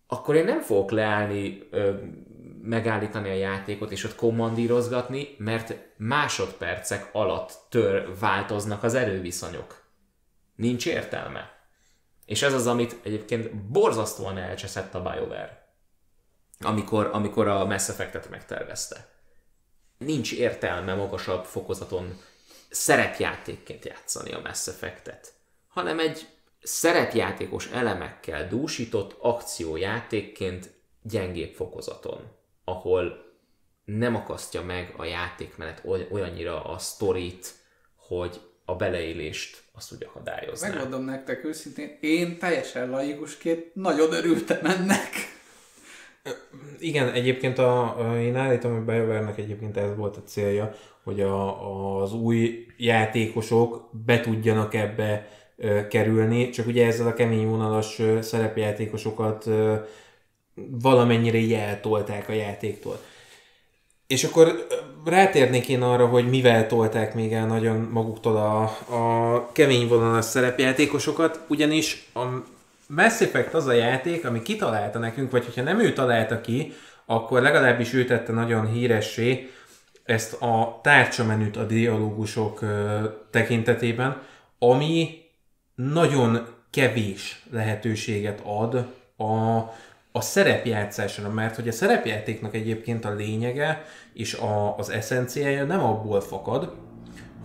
[0.07, 1.93] akkor én nem fogok leállni, ö,
[2.61, 9.83] megállítani a játékot és ott kommandírozgatni, mert másodpercek alatt tör, változnak az erőviszonyok.
[10.55, 11.53] Nincs értelme.
[12.25, 15.73] És ez az, amit egyébként borzasztóan elcseszett a BioWare,
[16.59, 19.09] amikor, amikor a Mass Effect-et megtervezte.
[19.97, 22.19] Nincs értelme magasabb fokozaton
[22.69, 25.33] szerepjátékként játszani a Mass Effect-et,
[25.67, 26.27] hanem egy
[26.65, 32.21] szerepjátékos elemekkel dúsított akciójátékként gyengébb fokozaton,
[32.63, 33.33] ahol
[33.85, 37.53] nem akasztja meg a játékmenet olyannyira a sztorit,
[37.95, 40.67] hogy a beleélést azt úgy akadályozná.
[40.67, 45.09] Megmondom nektek őszintén, én teljesen laikusként nagyon örültem ennek.
[46.79, 50.71] Igen, egyébként a, én állítom, hogy BioWare-nek egyébként ez volt a célja,
[51.03, 55.27] hogy a, az új játékosok be tudjanak ebbe
[55.89, 59.49] kerülni, csak ugye ezzel a kemény vonalas szerepjátékosokat
[60.81, 62.99] valamennyire jeltolták a játéktól.
[64.07, 64.67] És akkor
[65.05, 68.61] rátérnék én arra, hogy mivel tolták még el nagyon maguktól a,
[68.95, 72.23] a kemény vonalas szerepjátékosokat, ugyanis a
[72.87, 76.73] Mass Effect az a játék, ami kitalálta nekünk, vagy hogyha nem ő találta ki,
[77.05, 79.49] akkor legalábbis ő tette nagyon híressé
[80.03, 82.59] ezt a tárcsamenüt a dialógusok
[83.29, 84.21] tekintetében,
[84.59, 85.24] ami
[85.75, 88.75] nagyon kevés lehetőséget ad
[89.17, 89.57] a,
[90.11, 96.21] a szerepjátszásra, mert hogy a szerepjátéknak egyébként a lényege és a, az eszenciája nem abból
[96.21, 96.73] fakad,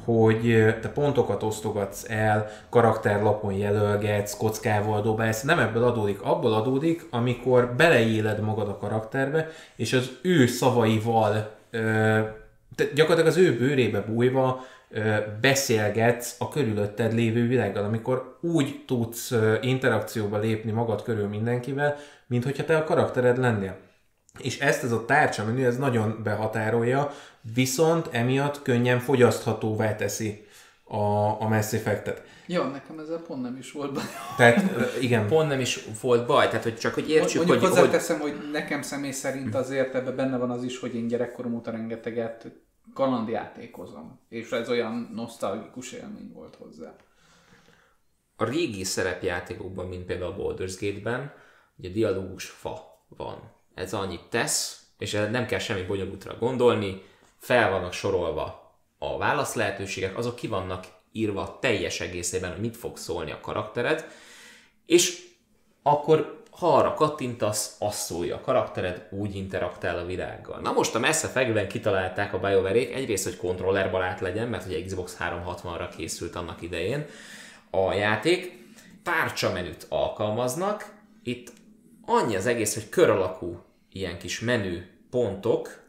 [0.04, 7.74] hogy te pontokat osztogatsz el, karakterlapon jelölgetsz, kockával dobálsz, nem ebből adódik, abból adódik, amikor
[7.76, 11.50] beleéled magad a karakterbe, és az ő szavaival,
[12.74, 14.64] te gyakorlatilag az ő bőrébe bújva
[15.40, 22.64] beszélgetsz a körülötted lévő világgal, amikor úgy tudsz interakcióba lépni magad körül mindenkivel, mint hogyha
[22.64, 23.76] te a karaktered lennél.
[24.38, 27.12] És ezt ez a tárcsa menü, ez nagyon behatárolja,
[27.54, 30.46] viszont emiatt könnyen fogyaszthatóvá teszi
[30.84, 30.96] a,
[31.42, 32.22] a Mass Effect-et.
[32.46, 34.02] Jó, nekem ezzel pont nem is volt baj.
[34.36, 34.62] Tehát
[35.00, 35.26] igen.
[35.26, 37.68] Pont nem is volt baj, tehát hogy csak hogy értsük, Mondjuk hogy...
[37.68, 38.36] hozzáteszem, hogy...
[38.40, 42.46] hogy nekem személy szerint azért ebben benne van az is, hogy én gyerekkorom óta rengeteget
[42.94, 46.94] kalandjátékozom, és ez olyan nosztalgikus élmény volt hozzá.
[48.36, 51.32] A régi szerepjátékokban, mint például a Baldur's Gate-ben,
[51.76, 53.52] ugye dialógus fa van.
[53.74, 57.02] Ez annyit tesz, és nem kell semmi bonyolultra gondolni,
[57.36, 62.96] fel vannak sorolva a válasz lehetőségek, azok ki vannak írva teljes egészében, hogy mit fog
[62.96, 64.04] szólni a karaktered,
[64.86, 65.28] és
[65.82, 70.60] akkor ha arra kattintasz, az szólja a karaktered, úgy interaktál a világgal.
[70.60, 75.16] Na most a Mass effect kitalálták a bioware egyrészt, hogy kontrollerbarát legyen, mert ugye Xbox
[75.20, 77.06] 360-ra készült annak idején
[77.70, 78.68] a játék,
[79.02, 81.52] tárcsa menüt alkalmaznak, itt
[82.06, 84.78] annyi az egész, hogy kör alakú ilyen kis menü
[85.10, 85.82] pontok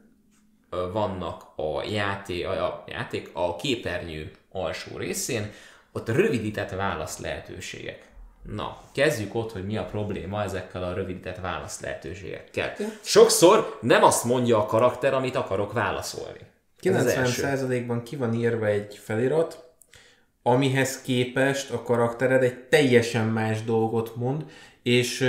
[0.91, 5.51] vannak a játék, a játék, a képernyő alsó részén,
[5.91, 8.10] ott rövidített válasz lehetőségek.
[8.43, 12.73] Na, kezdjük ott, hogy mi a probléma ezekkel a rövidített válasz lehetőségekkel.
[13.01, 16.39] Sokszor nem azt mondja a karakter, amit akarok válaszolni.
[16.81, 19.63] 90%-ban ki van írva egy felirat,
[20.43, 24.45] amihez képest a karaktered egy teljesen más dolgot mond,
[24.83, 25.19] és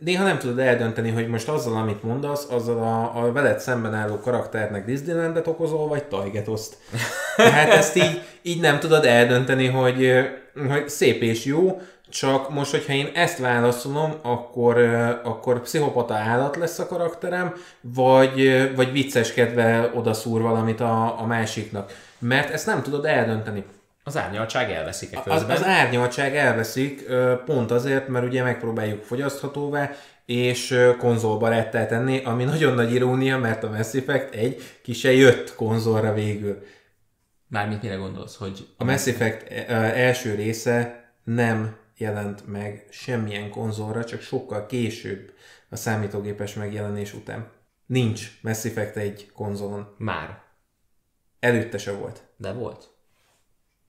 [0.00, 4.20] néha nem tudod eldönteni, hogy most azzal, amit mondasz, azzal a, a veled szemben álló
[4.20, 6.76] karakternek Disneylandet okozol, vagy Tajgetoszt.
[7.36, 10.12] Tehát ezt így, így nem tudod eldönteni, hogy,
[10.68, 11.80] hogy szép és jó,
[12.18, 14.78] csak most, hogyha én ezt válaszolom, akkor,
[15.24, 21.92] akkor pszichopata állat lesz a karakterem, vagy, vagy vicceskedve odaszúr valamit a, a másiknak.
[22.18, 23.64] Mert ezt nem tudod eldönteni.
[24.04, 25.56] Az árnyaltság elveszik e Az, közben.
[25.56, 27.04] az árnyaltság elveszik
[27.44, 29.90] pont azért, mert ugye megpróbáljuk fogyaszthatóvá
[30.26, 35.12] és ö, konzolbarettá tenni, ami nagyon nagy irónia, mert a Mass Effect egy ki se
[35.12, 36.62] jött konzolra végül.
[37.48, 39.50] Mármint mire gondolsz, hogy A Mass Effect
[39.94, 45.32] első része nem jelent meg semmilyen konzolra, csak sokkal később
[45.68, 47.48] a számítógépes megjelenés után.
[47.86, 49.94] Nincs Mass Effect egy konzolon.
[49.98, 50.38] már,
[51.40, 52.22] Előtte se volt.
[52.36, 52.88] de volt.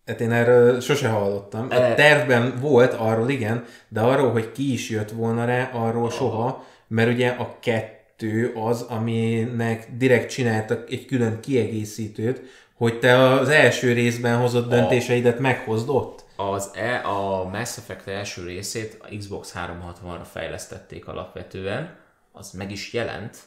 [0.06, 1.68] Hát én erről sose hallottam.
[1.70, 6.10] A E- tervben volt arról, igen, de arról, hogy ki is jött volna rá, arról
[6.10, 12.42] soha, mert ugye a kettő az, aminek direkt csináltak egy külön kiegészítőt,
[12.74, 16.26] hogy te az első részben hozott döntéseidet meghozd ott.
[16.40, 21.98] Az e, a Mass Effect első részét a Xbox 360-ra fejlesztették alapvetően,
[22.32, 23.38] az meg is jelent,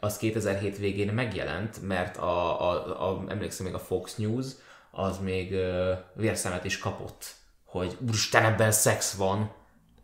[0.00, 4.46] az 2007 végén megjelent, mert a, a, a emlékszem még a Fox News,
[4.90, 9.52] az még ö, vérszemet is kapott, hogy úristen, ebben szex van,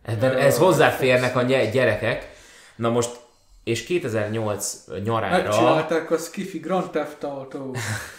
[0.02, 2.36] ebben, ez hozzáférnek a gyerekek.
[2.76, 3.20] Na most,
[3.64, 5.42] és 2008 nyarára...
[5.42, 7.70] Megcsinálták a Skiffy Grand Theft Auto.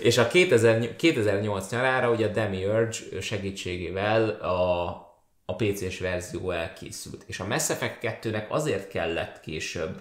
[0.00, 4.86] És a 2000, 2008 nyarára ugye a Demiurge segítségével a,
[5.44, 7.24] a PC-s verzió elkészült.
[7.26, 10.00] És a Mass Effect 2-nek azért kellett később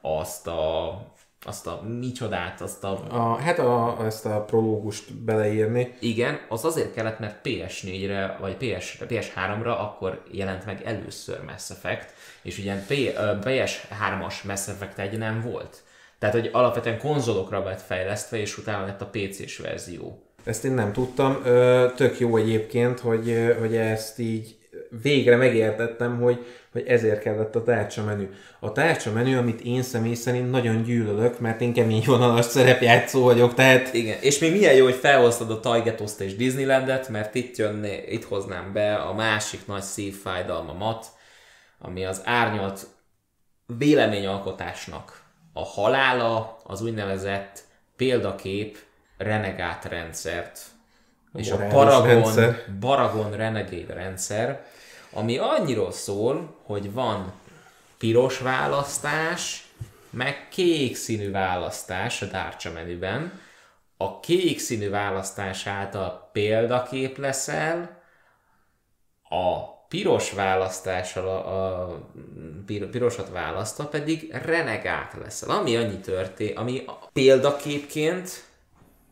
[0.00, 0.90] azt a,
[1.42, 3.04] azt a micsodát, azt a...
[3.10, 5.94] A, hát a, ezt a prológust beleírni.
[6.00, 12.14] Igen, az azért kellett, mert PS4-re, vagy PS, PS3-ra akkor jelent meg először Mass Effect,
[12.42, 15.84] és ugye P, ö, PS3-as Mass Effect 1 nem volt.
[16.30, 20.22] Tehát, hogy alapvetően konzolokra lett fejlesztve, és utána lett a PC-s verzió.
[20.44, 21.40] Ezt én nem tudtam.
[21.44, 24.56] Ö, tök jó egyébként, hogy, hogy ezt így
[25.02, 28.28] végre megértettem, hogy, hogy ezért kellett a tárcsamenü.
[28.60, 33.94] A tárcsamenü, amit én személy szerint nagyon gyűlölök, mert én kemény vonalas szerepjátszó vagyok, tehát
[33.94, 38.24] Igen, és még milyen jó, hogy felhoztad a Tajgetoszt és Disneylandet, mert itt jönné, itt
[38.24, 41.06] hoznám be a másik nagy szívfájdalmamat,
[41.78, 42.86] ami az árnyalt
[43.78, 45.24] véleményalkotásnak
[45.56, 47.64] a halála, az úgynevezett
[47.96, 48.78] példakép
[49.16, 50.60] renegát rendszert,
[51.34, 52.64] és a Paragon, rendszer.
[52.80, 54.66] Paragon Renegade rendszer,
[55.12, 57.32] ami annyiról szól, hogy van
[57.98, 59.66] piros választás,
[60.10, 63.40] meg kék színű választás a Dárcsa menüben.
[63.96, 68.02] A kék színű választás által példakép leszel,
[69.28, 72.00] a piros választással a, a
[72.66, 75.50] pir- pirosat választva pedig renegát leszel.
[75.50, 78.44] Ami annyi történt, ami példaképként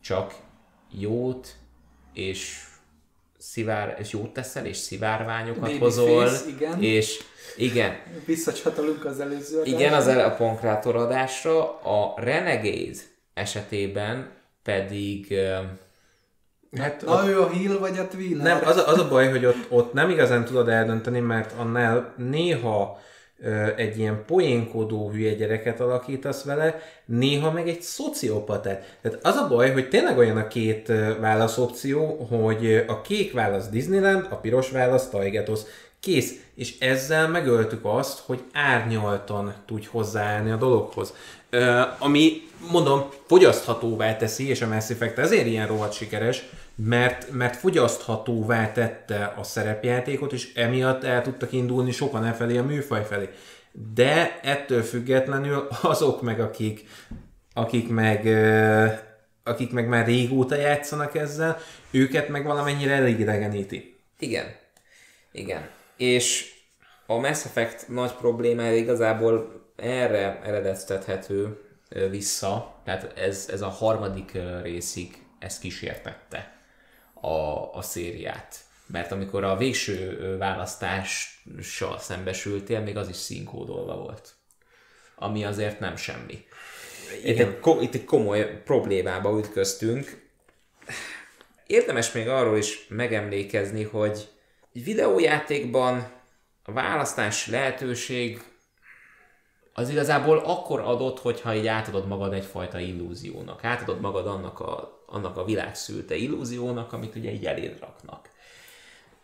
[0.01, 0.33] csak
[0.91, 1.55] jót
[2.13, 2.63] és
[3.37, 6.81] szivár, és jót teszel, és szivárványokat Babyface, hozol, igen.
[6.81, 7.23] és
[7.57, 10.21] igen, Visszacsatolunk az előző igen, az adásra.
[10.21, 12.99] el a pankrátor adásra, a Renegade
[13.33, 14.31] esetében
[14.63, 15.33] pedig
[16.77, 18.37] hát Na ő a Hill vagy a Twin?
[18.37, 22.13] Nem, az a, az a baj, hogy ott, ott nem igazán tudod eldönteni, mert annál
[22.17, 22.99] néha
[23.39, 28.97] ö, egy ilyen poénkodó hülye gyereket alakítasz vele, néha meg egy szociopatát.
[29.01, 34.27] Tehát az a baj, hogy tényleg olyan a két válaszopció, hogy a kék válasz Disneyland,
[34.29, 35.59] a piros válasz Tajgetos.
[35.99, 36.33] Kész.
[36.55, 41.13] És ezzel megöltük azt, hogy árnyaltan tudj hozzáállni a dologhoz.
[41.49, 46.43] Ö, ami, mondom, fogyaszthatóvá teszi, és a Mass Effect ezért ilyen rohadt sikeres,
[46.75, 53.05] mert, mert fogyaszthatóvá tette a szerepjátékot, és emiatt el tudtak indulni sokan e a műfaj
[53.05, 53.29] felé.
[53.93, 56.87] De ettől függetlenül azok meg, akik,
[57.53, 58.27] akik meg
[59.47, 61.57] akik meg már régóta játszanak ezzel,
[61.91, 63.99] őket meg valamennyire elidegeníti.
[64.19, 64.45] Igen.
[65.31, 65.69] Igen.
[65.97, 66.53] És
[67.05, 71.59] a Mass Effect nagy problémája igazából erre eredeztethető
[72.09, 76.54] vissza, tehát ez, ez a harmadik részig ezt kísértette
[77.21, 78.55] a, a szériát.
[78.85, 84.33] Mert amikor a végső választással szembesültél, még az is színkódolva volt.
[85.15, 86.45] Ami azért nem semmi.
[87.23, 90.23] Itt egy, itt egy komoly problémába ütköztünk.
[91.67, 94.27] Érdemes még arról is megemlékezni, hogy
[94.73, 96.11] egy videójátékban
[96.63, 98.43] a választási lehetőség
[99.73, 103.63] az igazából akkor adott, hogyha így átadod magad egyfajta illúziónak.
[103.63, 108.29] Átadod magad annak a, annak a világszülte illúziónak, amit ugye így eléd raknak.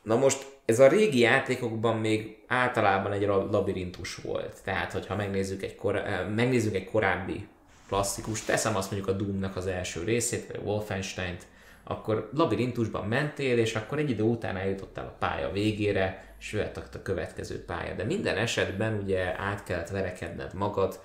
[0.02, 4.58] Na most ez a régi játékokban még általában egy labirintus volt.
[4.64, 7.48] Tehát, hogyha megnézzük egy, kor- eh, megnézzük egy korábbi
[7.88, 11.46] klasszikus, teszem azt mondjuk a Doom-nak az első részét, vagy Wolfenstein-t,
[11.84, 17.02] akkor labirintusban mentél, és akkor egy idő után eljutottál a pálya végére, és jöhet a
[17.02, 17.94] következő pálya.
[17.96, 21.00] De minden esetben ugye át kellett verekedned magad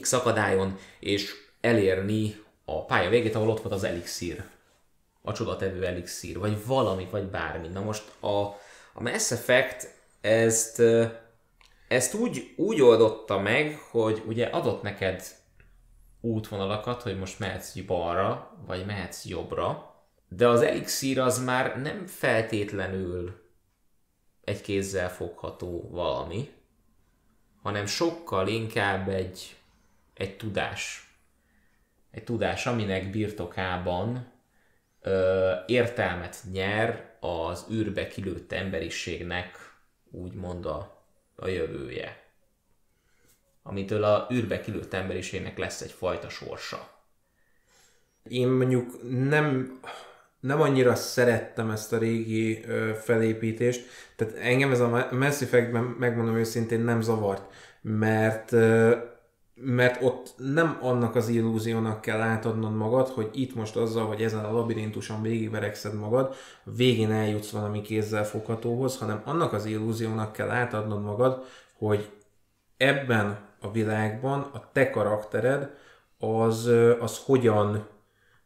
[0.00, 4.44] X akadályon, és elérni a pálya végét, ahol ott volt az elixír
[5.22, 7.68] a csodatevő elixír, vagy valami, vagy bármi.
[7.68, 8.42] Na most a,
[8.92, 10.82] a Mass Effect ezt,
[11.88, 15.22] ezt úgy, úgy oldotta meg, hogy ugye adott neked
[16.20, 19.94] útvonalakat, hogy most mehetsz balra, vagy mehetsz jobbra,
[20.28, 23.46] de az elixír az már nem feltétlenül
[24.44, 26.52] egy kézzel fogható valami,
[27.62, 29.56] hanem sokkal inkább egy,
[30.14, 31.07] egy tudás.
[32.18, 34.32] Egy tudás, aminek birtokában
[35.02, 39.74] ö, értelmet nyer az űrbe kilőtt emberiségnek
[40.10, 41.04] úgymond a,
[41.36, 42.22] a jövője.
[43.62, 46.90] Amitől a űrbe kilőtt emberiségnek lesz egyfajta sorsa.
[48.22, 48.90] Én mondjuk
[49.28, 49.80] nem,
[50.40, 56.36] nem annyira szerettem ezt a régi ö, felépítést, tehát engem ez a Mass Effect-ben, megmondom
[56.36, 58.96] őszintén, nem zavart, mert ö,
[59.60, 64.44] mert ott nem annak az illúziónak kell átadnod magad, hogy itt most azzal, hogy ezen
[64.44, 66.34] a labirintuson végigverekszed magad,
[66.64, 71.44] végén eljutsz valami kézzel foghatóhoz, hanem annak az illúziónak kell átadnod magad,
[71.78, 72.08] hogy
[72.76, 75.70] ebben a világban a te karaktered
[76.18, 77.86] az, az hogyan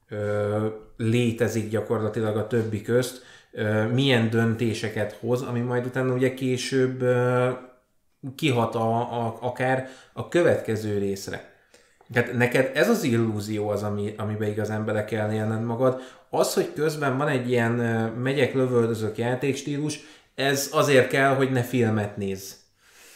[0.08, 7.02] ö, létezik gyakorlatilag a többi közt, ö, milyen döntéseket hoz, ami majd utána ugye később
[7.02, 7.50] ö,
[8.36, 11.50] kihat a, a, akár a következő részre.
[12.12, 16.00] Tehát neked ez az illúzió az, ami, amiben igazán bele kell élned magad.
[16.30, 17.72] Az, hogy közben van egy ilyen
[18.22, 20.00] megyek, lövöldözök játékstílus,
[20.34, 22.52] ez azért kell, hogy ne filmet nézz.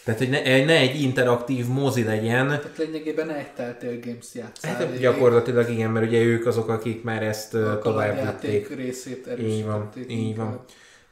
[0.05, 2.47] Tehát, hogy ne, ne egy interaktív mozi legyen.
[2.47, 4.75] Tehát lényegében egy Telltale Games játszál.
[4.75, 8.75] Hát, gyakorlatilag igen, mert ugye ők azok, akik már ezt a tovább vitték.
[8.75, 10.65] részét Így van, így van.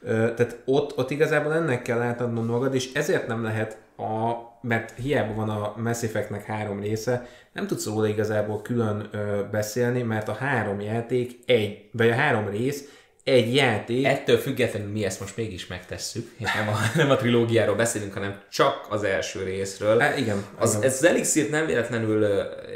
[0.05, 5.33] Tehát ott, ott igazából ennek kell átadnod magad, és ezért nem lehet a, mert hiába
[5.33, 10.33] van a Mass Effectnek három része, nem tudsz róla igazából külön ö, beszélni, mert a
[10.33, 12.89] három játék egy, vagy a három rész
[13.23, 14.05] egy játék.
[14.05, 18.41] Ettől függetlenül mi ezt most mégis megtesszük, és nem a, nem a trilógiáról beszélünk, hanem
[18.51, 19.99] csak az első részről.
[19.99, 20.45] Há, igen.
[20.57, 20.83] Az, igen.
[20.83, 22.25] Ez az Elixir nem véletlenül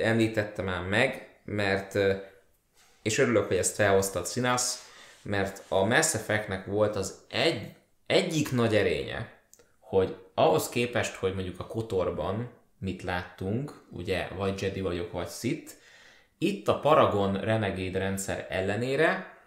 [0.03, 1.97] említettem már meg, mert
[3.01, 4.89] és örülök, hogy ezt felhoztad Színasz,
[5.21, 7.71] mert a Mass Effectnek volt az egy,
[8.07, 9.31] egyik nagy erénye,
[9.79, 15.73] hogy ahhoz képest, hogy mondjuk a Kotorban mit láttunk, ugye vagy Jedi vagyok, vagy Sith,
[16.37, 19.37] itt a Paragon Renegade rendszer ellenére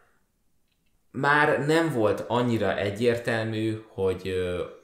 [1.11, 4.29] már nem volt annyira egyértelmű, hogy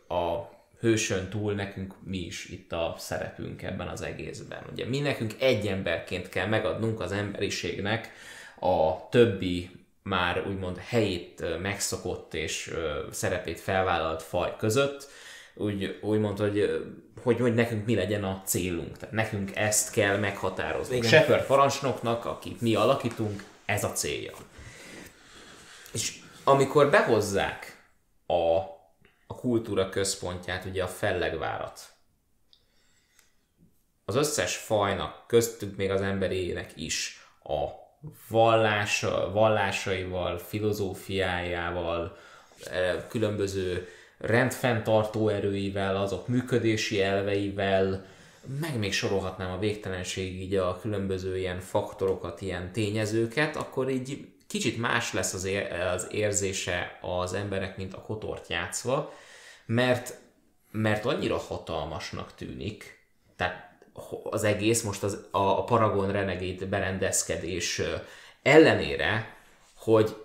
[0.09, 4.63] a hősön túl nekünk mi is itt a szerepünk ebben az egészben.
[4.73, 8.13] Ugye mi nekünk egy emberként kell megadnunk az emberiségnek
[8.61, 9.71] a többi
[10.03, 12.75] már úgymond helyét megszokott és
[13.11, 15.09] szerepét felvállalt faj között,
[15.59, 16.87] úgy, úgy mondta, hogy,
[17.23, 18.97] hogy, hogy nekünk mi legyen a célunk.
[18.99, 20.97] Tehát nekünk ezt kell meghatározni.
[20.97, 21.09] Igen.
[21.09, 24.33] Shepard parancsnoknak, akit mi alakítunk, ez a célja.
[25.93, 27.83] És amikor behozzák
[28.27, 28.57] a,
[29.27, 31.81] a kultúra központját, ugye a fellegvárat,
[34.05, 37.67] az összes fajnak, köztük még az emberének is a
[38.29, 42.17] vallása, vallásaival, filozófiájával,
[43.09, 43.89] különböző
[44.19, 48.07] rendfenntartó erőivel, azok működési elveivel,
[48.61, 54.79] meg még sorolhatnám a végtelenség így a különböző ilyen faktorokat, ilyen tényezőket, akkor így kicsit
[54.79, 59.13] más lesz az, ér- az érzése az emberek, mint a kotort játszva,
[59.67, 60.19] mert,
[60.71, 63.07] mert annyira hatalmasnak tűnik,
[63.37, 63.69] tehát
[64.31, 67.83] az egész most az, a, a Paragon Renegade berendezkedés
[68.43, 69.37] ellenére,
[69.77, 70.17] hogy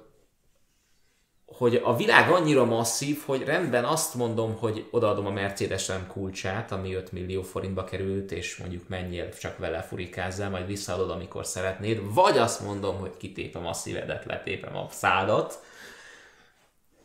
[1.58, 6.94] hogy a világ annyira masszív, hogy rendben azt mondom, hogy odaadom a Mercedes-em kulcsát, ami
[6.94, 12.38] 5 millió forintba került, és mondjuk menjél csak vele furikázzál, majd visszaadod, amikor szeretnéd, vagy
[12.38, 15.64] azt mondom, hogy kitépem a szívedet, letépem a szádat.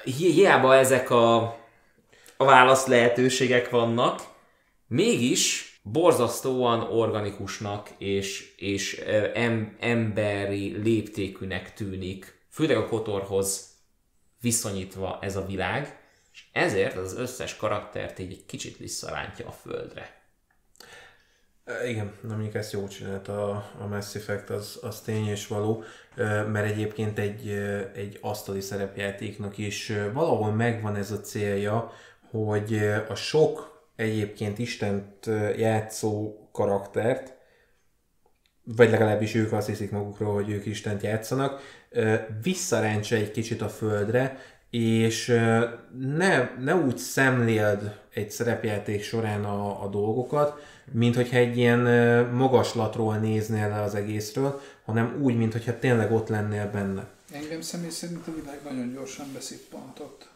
[0.05, 1.37] Hiába ezek a,
[2.37, 4.23] a válasz lehetőségek vannak,
[4.87, 9.03] mégis borzasztóan organikusnak és, és
[9.35, 13.78] em, emberi léptékűnek tűnik, főleg a Kotorhoz
[14.41, 15.99] viszonyítva ez a világ,
[16.33, 20.17] és ezért az összes karaktert így egy kicsit visszarántja a földre.
[21.87, 25.83] Igen, na mondjuk ezt jó csinált a, a Mass Effect, az, az tény és való,
[26.17, 27.49] mert egyébként egy,
[27.95, 31.93] egy asztali szerepjátéknak is valahol megvan ez a célja,
[32.31, 32.79] hogy
[33.09, 35.27] a sok egyébként Istent
[35.57, 37.38] játszó karaktert,
[38.77, 41.61] vagy legalábbis ők azt hiszik magukról, hogy ők Istent játszanak,
[42.43, 44.39] visszarántsa egy kicsit a földre,
[44.71, 45.27] és
[45.99, 50.63] ne, ne úgy szemléld egy szerepjáték során a, a dolgokat,
[50.93, 51.81] mint hogyha egy ilyen
[52.33, 57.07] magaslatról néznél le az egészről, hanem úgy, mint hogyha tényleg ott lennél benne.
[57.33, 60.29] Engem személy szerint a világ nagyon gyorsan beszippantott.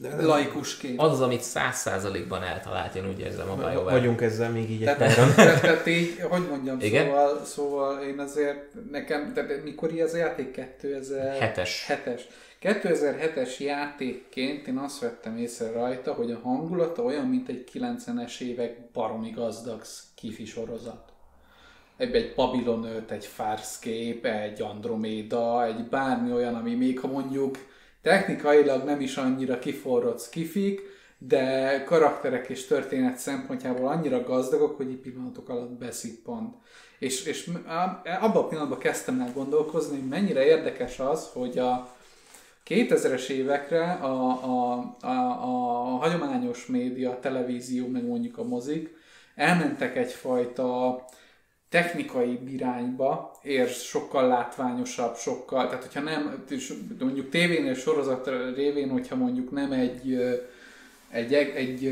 [0.00, 1.00] De Laikusként.
[1.00, 3.98] Az az, amit száz százalékban eltalált, én úgy érzem a BioWare.
[3.98, 5.34] Vagyunk ezzel még így egy Tehát, páran.
[5.34, 7.04] tehát, tehát így, hogy mondjam, Igen?
[7.04, 10.50] szóval, szóval én azért nekem, tehát mikor ez a játék?
[10.80, 11.38] 2000...
[11.40, 11.86] Hetes.
[11.88, 12.20] 7-es.
[12.62, 18.90] 2007-es játékként én azt vettem észre rajta, hogy a hangulata olyan, mint egy 90-es évek
[18.92, 19.82] baromi gazdag
[20.14, 21.12] kifi sorozat.
[21.96, 27.56] Egy, egy Babylon 5, egy Farscape, egy Andromeda, egy bármi olyan, ami még ha mondjuk
[28.02, 30.80] technikailag nem is annyira kiforrott skifik,
[31.18, 36.54] de karakterek és történet szempontjából annyira gazdagok, hogy így pillanatok alatt beszippant.
[36.98, 37.50] És, és
[38.20, 41.94] abban a pillanatban kezdtem el gondolkozni, hogy mennyire érdekes az, hogy a
[42.66, 45.10] 2000-es évekre a, a, a,
[45.42, 48.98] a hagyományos média, a televízió, meg mondjuk a mozik
[49.34, 51.04] elmentek egyfajta
[51.68, 56.44] technikai irányba, és sokkal látványosabb, sokkal, tehát hogyha nem,
[56.98, 60.14] mondjuk tévénél sorozat révén, hogyha mondjuk nem egy,
[61.10, 61.82] egy, egy, egy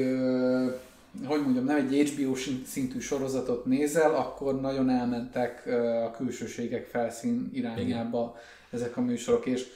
[1.27, 2.35] hogy mondjam, nem egy HBO
[2.67, 5.67] szintű sorozatot nézel, akkor nagyon elmentek
[6.05, 8.37] a külsőségek felszín irányába
[8.71, 9.67] ezek a műsorok, és,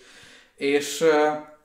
[0.57, 1.05] és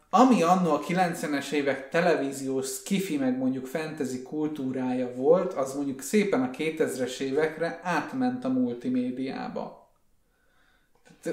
[0.10, 6.42] ami annó a 90-es évek televíziós skifi, meg mondjuk fantasy kultúrája volt, az mondjuk szépen
[6.42, 9.87] a 2000-es évekre átment a multimédiába.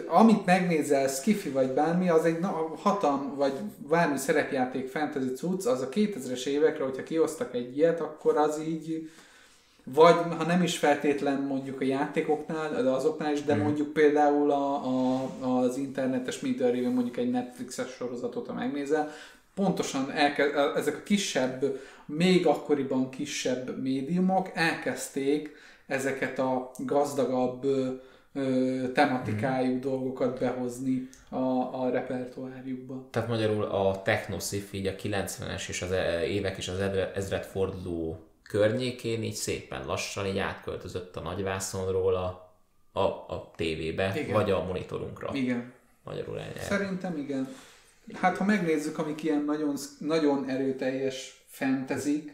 [0.06, 3.52] Amit megnézel, skifi vagy bármi, az egy na, hatalm, vagy
[3.88, 9.10] bármi szerepjáték fantasy cucc, az a 2000-es évekre, hogyha kiosztak egy ilyet, akkor az így
[9.84, 14.74] vagy ha nem is feltétlen mondjuk a játékoknál, de azoknál is, de mondjuk például a,
[14.86, 19.12] a, az internetes média révén mondjuk egy Netflixes sorozatot, ha megnézel,
[19.54, 25.54] pontosan elke, ezek a kisebb, még akkoriban kisebb médiumok elkezdték
[25.86, 27.66] ezeket a gazdagabb
[28.34, 33.08] ö, tematikájú dolgokat behozni a, a repertoárjukba.
[33.10, 36.78] Tehát magyarul a technoszif így a 90-es és az e- évek és az
[37.14, 42.52] ezredforduló környékén így szépen lassan így átköltözött a nagyvászonról a,
[42.92, 44.32] a, a tévébe, Igen.
[44.32, 45.30] vagy a monitorunkra.
[45.32, 45.72] Igen.
[46.04, 46.58] Magyarul ennyi.
[46.58, 47.48] Szerintem igen.
[48.12, 52.32] Hát ha megnézzük, amik ilyen nagyon, nagyon erőteljes fantasy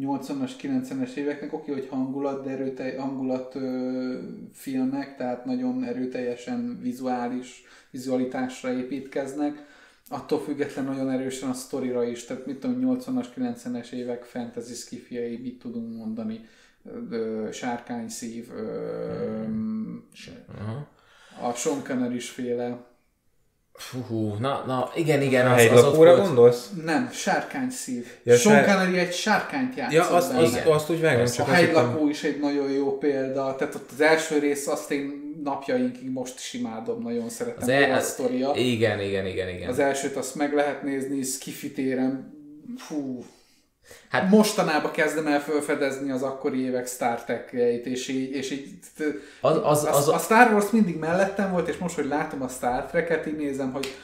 [0.00, 4.18] 80-as, 90-es éveknek, oké, hogy hangulat, de erőtelj, hangulat ö,
[4.52, 9.64] filmek, tehát nagyon erőteljesen vizuális, vizualitásra építkeznek.
[10.08, 15.36] Attól független nagyon erősen a sztorira is, tehát mit tudom, 80-as, 90-es évek fantasy skifiai,
[15.36, 16.40] mit tudunk mondani,
[17.10, 19.42] ö, sárkányszív, ö,
[20.58, 20.88] Aha.
[21.42, 22.95] a Sean Connery is féle,
[23.76, 26.20] Fú, na, na, igen, igen, az, az ott volt.
[26.20, 26.70] gondolsz?
[26.84, 28.06] Nem, sárkány szív.
[28.22, 30.66] Ja, Sean sár- Connery egy sárkányt játszott Ja, azt, azt, Igen.
[30.66, 34.38] azt úgy vágom, csak a hegylakó is egy nagyon jó példa, tehát ott az első
[34.38, 38.52] rész azt én napjainkig most is imádom, nagyon szeretem Az az e- a az- sztoria.
[38.54, 39.68] Igen, igen, igen, igen.
[39.68, 42.34] Az elsőt azt meg lehet nézni Skiffy téren.
[42.76, 43.24] Fú.
[44.08, 48.68] Hát- mostanában kezdem el felfedezni az akkori évek Star Trek-eit, és így, és így
[49.40, 52.82] Az- az- az- a Star Wars mindig mellettem volt, és most, hogy látom a Star
[52.86, 53.94] Trek-et, így nézem, hogy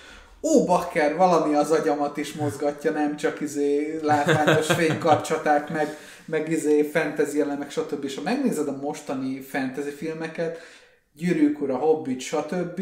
[0.42, 6.82] ó, bakker, valami az agyamat is mozgatja, nem csak izé látványos fénykapcsaták, meg, meg izé
[6.82, 8.04] fantasy elemek, stb.
[8.04, 10.58] És ha megnézed a mostani fantasy filmeket,
[11.14, 12.80] Gyűrűk ura, Hobbit, stb.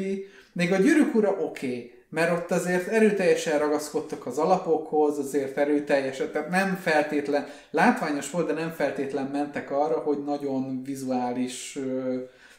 [0.53, 6.31] Még a Gyűrűk ura oké, okay, mert ott azért erőteljesen ragaszkodtak az alapokhoz, azért erőteljesen,
[6.33, 11.79] tehát nem feltétlen, látványos volt, de nem feltétlen mentek arra, hogy nagyon vizuális,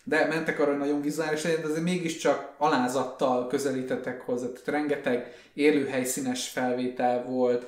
[0.03, 5.33] de mentek arra, hogy nagyon vizuális legyen, de azért mégiscsak alázattal közelítettek hozzá, tehát rengeteg
[5.53, 7.65] élőhelyszínes felvétel volt,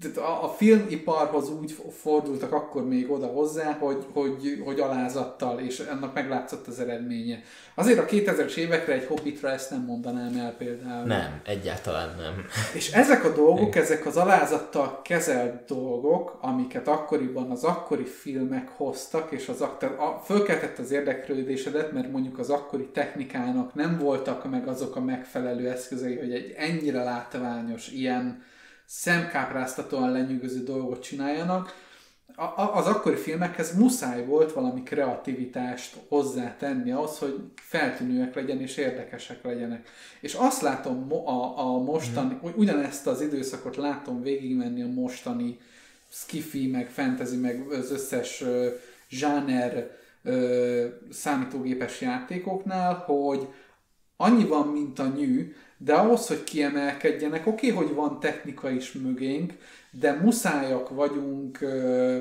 [0.00, 5.78] tehát a, a filmiparhoz úgy fordultak akkor még oda hozzá, hogy, hogy, hogy alázattal, és
[5.78, 7.42] ennek meglátszott az eredménye.
[7.74, 11.06] Azért a 2000-es évekre egy hobbitra ezt nem mondanám el például.
[11.06, 12.44] Nem, egyáltalán nem.
[12.78, 19.32] És ezek a dolgok, ezek az alázattal kezelt dolgok, amiket akkoriban az akkori filmek hoztak,
[19.32, 24.96] és az a, fölkeltett az érdeklődésedet, mert mondjuk az akkori technikának nem voltak meg azok
[24.96, 28.50] a megfelelő eszközei, hogy egy ennyire látványos, ilyen
[28.86, 31.74] szemkápráztatóan lenyűgöző dolgot csináljanak,
[32.36, 39.44] a, az akkori filmekhez muszáj volt valami kreativitást hozzátenni ahhoz, hogy feltűnőek legyen és érdekesek
[39.44, 39.88] legyenek.
[40.20, 42.48] És azt látom a, a mostani, mm.
[42.54, 45.58] ugyanezt az időszakot látom végigmenni a mostani
[46.08, 48.66] skifi, meg fantasy, meg az összes uh,
[49.08, 49.90] zsáner
[50.24, 53.48] uh, számítógépes játékoknál, hogy
[54.16, 55.54] annyi van, mint a nyű,
[55.84, 59.52] de ahhoz, hogy kiemelkedjenek, oké, hogy van technika is mögénk,
[59.90, 62.18] de muszájak vagyunk ö,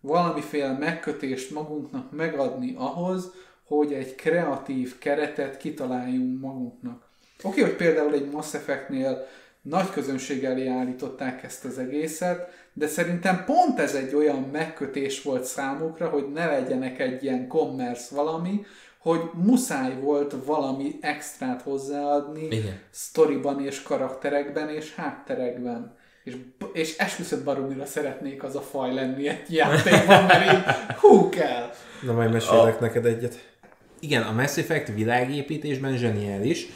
[0.00, 3.32] valamiféle megkötést magunknak megadni ahhoz,
[3.64, 7.08] hogy egy kreatív keretet kitaláljunk magunknak.
[7.42, 9.26] Oké, hogy például egy Mass Effectnél
[9.62, 15.44] nagy közönség elé állították ezt az egészet, de szerintem pont ez egy olyan megkötés volt
[15.44, 18.64] számukra, hogy ne legyenek egy ilyen commerce valami,
[19.02, 22.78] hogy muszáj volt valami extrát hozzáadni Igen.
[22.90, 25.96] sztoriban és karakterekben és hátterekben.
[26.24, 26.36] És,
[26.72, 31.70] és esküszöm baromira szeretnék az a faj lenni egy játékban, mert így hú kell.
[32.02, 32.80] Na majd mesélek a...
[32.80, 33.50] neked egyet.
[34.00, 36.66] Igen, a Mass Effect világépítésben zseniális.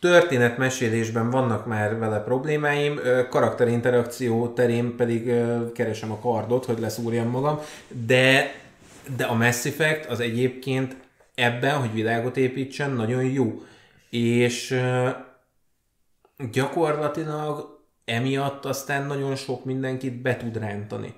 [0.00, 3.00] Történetmesélésben vannak már vele problémáim,
[3.30, 5.32] karakterinterakció terén pedig
[5.74, 7.60] keresem a kardot, hogy leszúrjam magam,
[8.06, 8.50] de,
[9.16, 10.96] de a Mass Effect az egyébként
[11.34, 13.62] ebben, hogy világot építsen, nagyon jó.
[14.10, 14.80] És
[16.52, 21.14] gyakorlatilag emiatt aztán nagyon sok mindenkit be tud rántani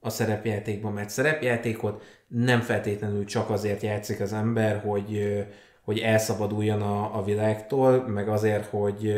[0.00, 5.44] a szerepjátékban, mert szerepjátékot nem feltétlenül csak azért játszik az ember, hogy,
[5.82, 9.14] hogy elszabaduljon a, a világtól, meg azért, hogy,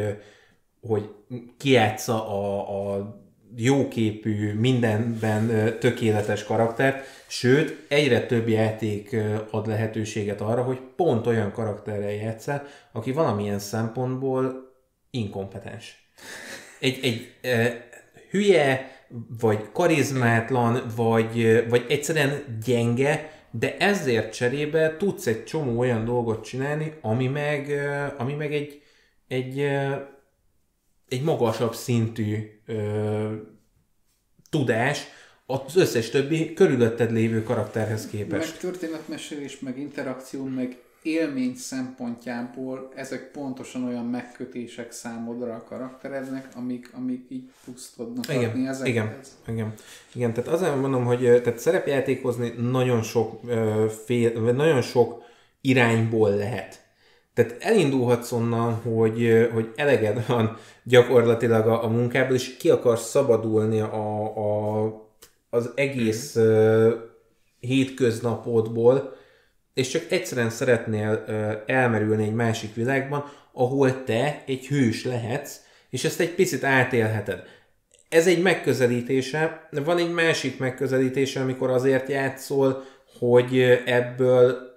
[0.80, 1.10] hogy
[1.56, 3.22] kiátsza a, a
[3.56, 9.16] jóképű, mindenben tökéletes karaktert, sőt, egyre több játék
[9.50, 14.72] ad lehetőséget arra, hogy pont olyan karakterrel játszál, aki valamilyen szempontból
[15.10, 16.08] inkompetens.
[16.80, 17.86] Egy, egy e,
[18.30, 18.92] hülye,
[19.40, 26.92] vagy karizmátlan, vagy, vagy egyszerűen gyenge, de ezért cserébe tudsz egy csomó olyan dolgot csinálni,
[27.00, 27.72] ami meg,
[28.18, 28.82] ami meg egy,
[29.28, 29.70] egy,
[31.14, 33.34] egy magasabb szintű ö,
[34.50, 35.06] tudás
[35.46, 38.50] az összes többi körülötted lévő karakterhez képest.
[38.50, 46.90] Meg történetmesélés, meg interakció, meg élmény szempontjából ezek pontosan olyan megkötések számodra a karakterednek, amik,
[46.92, 48.88] amik így plusz tudnak igen, adni ezekhez.
[48.88, 49.74] Igen, igen,
[50.14, 53.40] igen, tehát azért mondom, hogy tehát szerepjátékozni nagyon sok,
[54.04, 55.22] fél, nagyon sok
[55.60, 56.83] irányból lehet.
[57.34, 63.80] Tehát elindulhatsz onnan, hogy, hogy eleged van gyakorlatilag a, a munkából, és ki akarsz szabadulni
[63.80, 64.84] a, a,
[65.50, 66.92] az egész uh,
[67.60, 69.16] hétköznapodból,
[69.74, 71.24] és csak egyszerűen szeretnél
[71.66, 75.60] elmerülni egy másik világban, ahol te egy hős lehetsz,
[75.90, 77.42] és ezt egy picit átélheted.
[78.08, 82.84] Ez egy megközelítése, van egy másik megközelítése, amikor azért játszol,
[83.18, 84.73] hogy ebből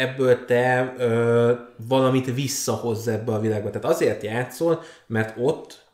[0.00, 1.52] ebből te ö,
[1.88, 3.70] valamit visszahozz ebbe a világba.
[3.70, 5.88] Tehát azért játszol, mert ott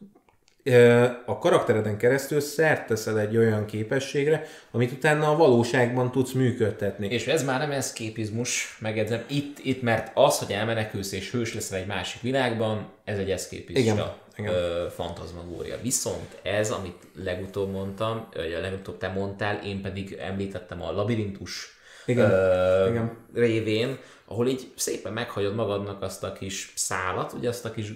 [1.26, 7.06] a karaktereden keresztül szert teszel egy olyan képességre, amit utána a valóságban tudsz működtetni.
[7.06, 11.78] És ez már nem eszképizmus, megedzem, itt, itt, mert az, hogy elmenekülsz és hős leszel
[11.78, 14.54] egy másik világban, ez egy eszképista igen,
[14.90, 15.76] fantazmagória.
[15.82, 21.75] Viszont ez, amit legutóbb mondtam, vagy legutóbb te mondtál, én pedig említettem a labirintus
[22.06, 23.16] igen, ö, igen.
[23.34, 27.92] révén, ahol így szépen meghagyod magadnak azt a kis szálat, ugye azt a kis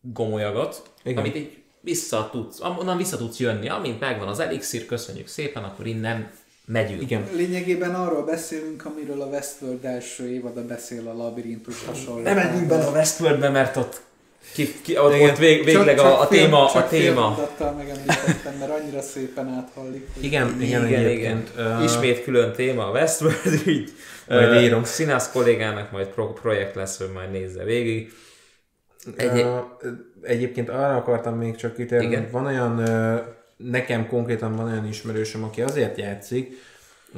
[0.00, 1.18] gomolyagot, igen.
[1.18, 3.68] amit így vissza tudsz, onnan vissza tudsz jönni.
[3.68, 6.30] Amint megvan az elixir, köszönjük szépen, akkor innen
[6.66, 7.02] megyünk.
[7.02, 7.28] Igen.
[7.34, 12.22] Lényegében arról beszélünk, amiről a Westworld első évada beszél a labirintus hasonló.
[12.22, 14.00] Nem menjünk bele a Westworldbe, mert ott
[14.52, 16.70] ki, ki, ott, ott vég, végleg csak, a, a, téma.
[16.72, 17.48] Csak a téma.
[17.76, 20.08] megemlítettem, mert annyira szépen áthallik.
[20.20, 21.44] Igen, igen, igen, igen.
[21.56, 21.84] Uh...
[21.84, 23.92] Ismét külön téma a Westworld így.
[24.28, 24.84] Majd írom.
[24.84, 28.12] Színász kollégának majd pro- projekt lesz, hogy majd nézze végig.
[29.16, 29.40] Egy...
[29.40, 29.58] Uh,
[30.22, 32.28] egyébként arra akartam még csak kitérni, Igen.
[32.30, 32.82] van olyan,
[33.56, 36.52] nekem konkrétan van olyan ismerősöm, aki azért játszik,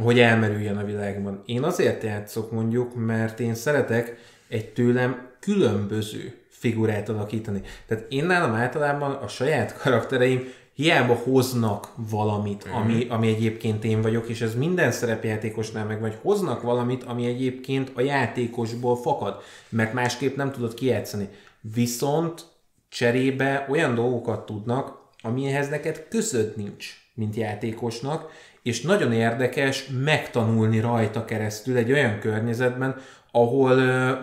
[0.03, 1.43] hogy elmerüljön a világban.
[1.47, 4.17] Én azért játszok mondjuk, mert én szeretek
[4.49, 7.63] egy tőlem különböző figurát alakítani.
[7.87, 12.73] Tehát én nálam általában a saját karaktereim hiába hoznak valamit, mm.
[12.73, 17.93] ami, ami egyébként én vagyok, és ez minden szerepjátékosnál meg vagy, hoznak valamit, ami egyébként
[17.95, 21.29] a játékosból fakad, mert másképp nem tudod kijátszani.
[21.61, 22.45] Viszont
[22.89, 28.31] cserébe olyan dolgokat tudnak, amihez neked közöd nincs, mint játékosnak,
[28.69, 32.97] és nagyon érdekes megtanulni rajta keresztül egy olyan környezetben,
[33.33, 33.75] ahol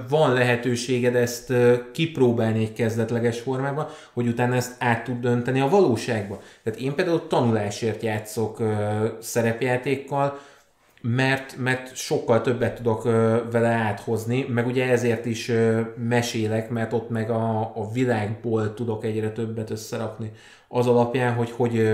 [0.10, 1.54] van lehetőséged ezt
[1.92, 6.42] kipróbálni egy kezdetleges formában, hogy utána ezt át tud dönteni a valóságba.
[6.64, 8.62] Tehát én például tanulásért játszok
[9.20, 10.40] szerepjátékkal,
[11.02, 13.04] mert, mert sokkal többet tudok
[13.52, 15.52] vele áthozni, meg ugye ezért is
[16.08, 20.32] mesélek, mert ott meg a, a világból tudok egyre többet összerakni.
[20.68, 21.94] Az alapján, hogy hogy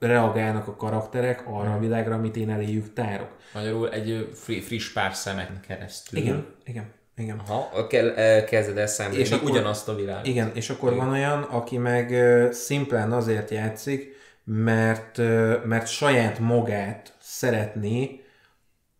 [0.00, 3.36] reagálnak a karakterek arra a világra, amit én eléjük tárok.
[3.54, 4.28] Magyarul egy
[4.62, 6.18] friss pár szemek keresztül.
[6.18, 6.98] Igen, igen.
[7.16, 7.42] Igen.
[7.46, 10.26] Aha, kell, kezded el szemlélni és akkor, ugyanazt a világot.
[10.26, 11.04] Igen, és akkor igen.
[11.04, 12.14] van olyan, aki meg
[12.52, 15.18] szimplán azért játszik, mert,
[15.64, 18.20] mert saját magát szeretné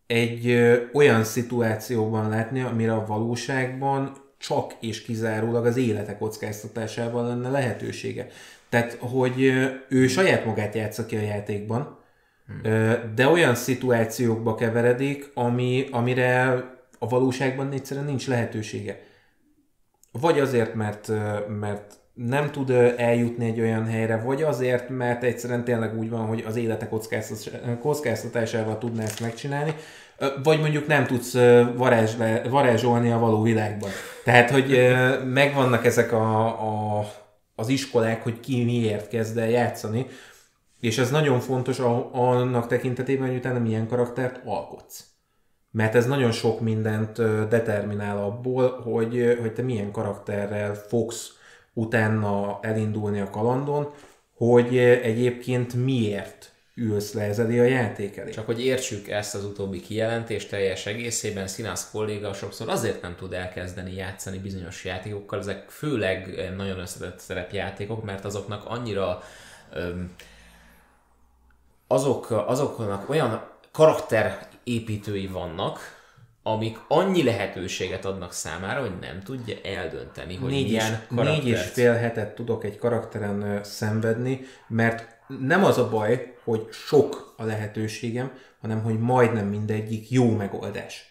[0.07, 0.53] egy
[0.92, 8.26] olyan szituációban látni, amire a valóságban csak és kizárólag az élete kockáztatásával lenne lehetősége.
[8.70, 9.40] Tehát, hogy
[9.88, 11.98] ő saját magát játsza ki a játékban,
[12.46, 12.62] hmm.
[13.14, 16.64] de olyan szituációkba keveredik, ami, amire
[16.98, 19.00] a valóságban egyszerűen nincs lehetősége.
[20.12, 21.08] Vagy azért, mert,
[21.60, 26.44] mert nem tud eljutni egy olyan helyre, vagy azért, mert egyszerűen tényleg úgy van, hogy
[26.46, 26.88] az élete
[27.80, 29.74] kockáztatásával tudná ezt megcsinálni,
[30.42, 31.32] vagy mondjuk nem tudsz
[31.76, 33.90] varázsle, varázsolni a való világban.
[34.24, 34.94] Tehát, hogy
[35.24, 37.04] megvannak ezek a, a,
[37.61, 40.06] az iskolák, hogy ki miért kezd el játszani,
[40.80, 41.78] és ez nagyon fontos
[42.12, 45.04] annak tekintetében, hogy utána milyen karaktert alkotsz.
[45.70, 47.16] Mert ez nagyon sok mindent
[47.48, 51.32] determinál abból, hogy, hogy te milyen karakterrel fogsz
[51.72, 53.90] utána elindulni a kalandon,
[54.36, 56.49] hogy egyébként miért
[56.81, 58.31] ülsz le ezeli a játék elé.
[58.31, 63.33] Csak hogy értsük ezt az utóbbi kijelentést teljes egészében, Színász kolléga sokszor azért nem tud
[63.33, 69.22] elkezdeni játszani bizonyos játékokkal, ezek főleg nagyon összetett szerepjátékok, mert azoknak annyira
[69.72, 70.14] öm,
[71.87, 75.78] azok, azoknak olyan karakterépítői vannak,
[76.43, 81.61] amik annyi lehetőséget adnak számára, hogy nem tudja eldönteni, hogy négy milyen is, Négy és
[81.61, 88.32] fél hetet tudok egy karakteren szenvedni, mert nem az a baj, hogy sok a lehetőségem,
[88.61, 91.05] hanem hogy majdnem mindegyik jó megoldás.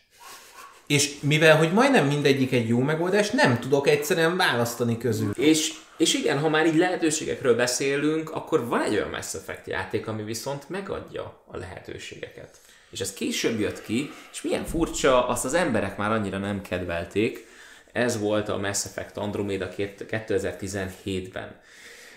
[0.87, 5.31] És mivel, hogy majdnem mindegyik egy jó megoldás, nem tudok egyszerűen választani közül.
[5.31, 10.07] És, és igen, ha már így lehetőségekről beszélünk, akkor van egy olyan Mass Effect játék,
[10.07, 12.57] ami viszont megadja a lehetőségeket.
[12.89, 17.47] És ez később jött ki, és milyen furcsa, azt az emberek már annyira nem kedvelték.
[17.91, 21.59] Ez volt a Mass Effect Andromeda 2017-ben.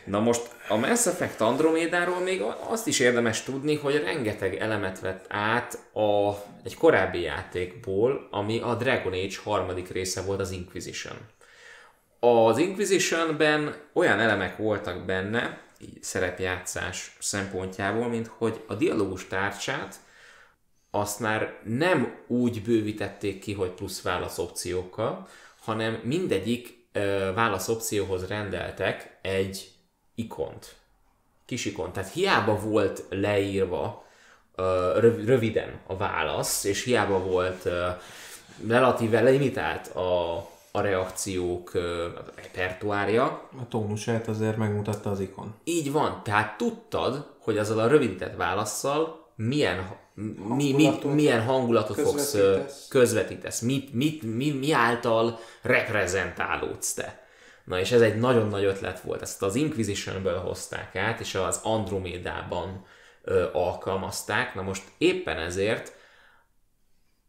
[0.04, 5.24] Na most a Mass Effect Andromédáról még azt is érdemes tudni, hogy rengeteg elemet vett
[5.28, 6.32] át a,
[6.64, 11.16] egy korábbi játékból, ami a Dragon Age harmadik része volt, az Inquisition.
[12.20, 15.60] Az Inquisitionben olyan elemek voltak benne,
[16.00, 19.96] szerepjátszás szempontjából, mint hogy a dialógus tárcsát
[20.90, 25.28] azt már nem úgy bővítették ki, hogy plusz válaszopciókkal,
[25.60, 26.80] hanem mindegyik
[27.34, 29.71] válaszopcióhoz rendeltek egy
[30.14, 30.76] ikont,
[31.44, 31.92] kis ikont.
[31.92, 34.04] Tehát hiába volt leírva
[35.24, 37.68] röviden a válasz, és hiába volt
[38.66, 40.36] relatíve limitált a,
[40.70, 41.72] a reakciók
[42.34, 43.24] repertoárja.
[43.60, 45.54] A tónusát azért megmutatta az ikon.
[45.64, 50.00] Így van, tehát tudtad, hogy azzal a rövidített válaszsal milyen
[50.56, 52.36] mi, mi, milyen hangulatot fogsz
[52.88, 57.21] közvetítesz, mit, mit, mi, mi által reprezentálódsz te.
[57.64, 61.60] Na és ez egy nagyon nagy ötlet volt, ezt az Inquisitionből hozták át, és az
[61.62, 62.86] Andromédában
[63.22, 64.54] ö, alkalmazták.
[64.54, 65.92] Na most éppen ezért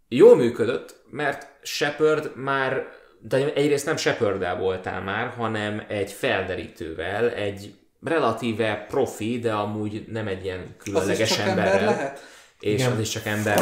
[0.08, 2.88] jól működött, mert Shepard már,
[3.20, 7.74] de egyrészt nem shepard voltál már, hanem egy felderítővel, egy
[8.04, 11.78] relatíve profi, de amúgy nem egy ilyen különleges emberrel.
[11.78, 12.20] Ember lehet?
[12.60, 12.92] És Igen.
[12.92, 13.60] az is csak ember.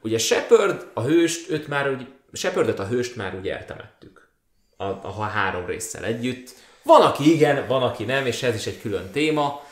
[0.00, 4.23] Ugye Shepard, a hőst, őt már úgy, Shepardot a hőst már úgy eltemettük
[4.84, 6.50] a, a három résszel együtt.
[6.82, 9.62] Van, aki igen, van, aki nem, és ez is egy külön téma,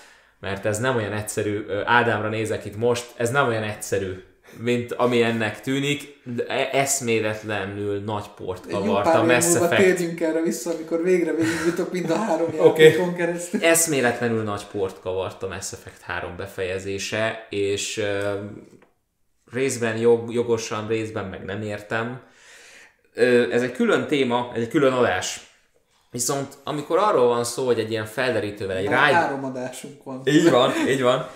[0.40, 4.22] mert ez nem olyan egyszerű, Ádámra nézek itt most, ez nem olyan egyszerű,
[4.58, 9.82] mint ami ennek tűnik, de e- eszméletlenül nagy port kavart a Mass Effect.
[9.82, 12.84] térjünk erre vissza, amikor végre végigjutok mind a három okay.
[12.84, 13.64] játékon keresztül.
[13.64, 18.40] Eszméletlenül nagy port kavart a Mass Effect 3 befejezése, és uh,
[19.52, 22.20] részben jog, jogosan, részben meg nem értem
[23.50, 25.50] ez egy külön téma, ez egy külön adás.
[26.10, 29.12] Viszont amikor arról van szó, hogy egy ilyen felderítővel egy rider...
[29.12, 30.22] Három adásunk van.
[30.24, 31.28] Így van, így van.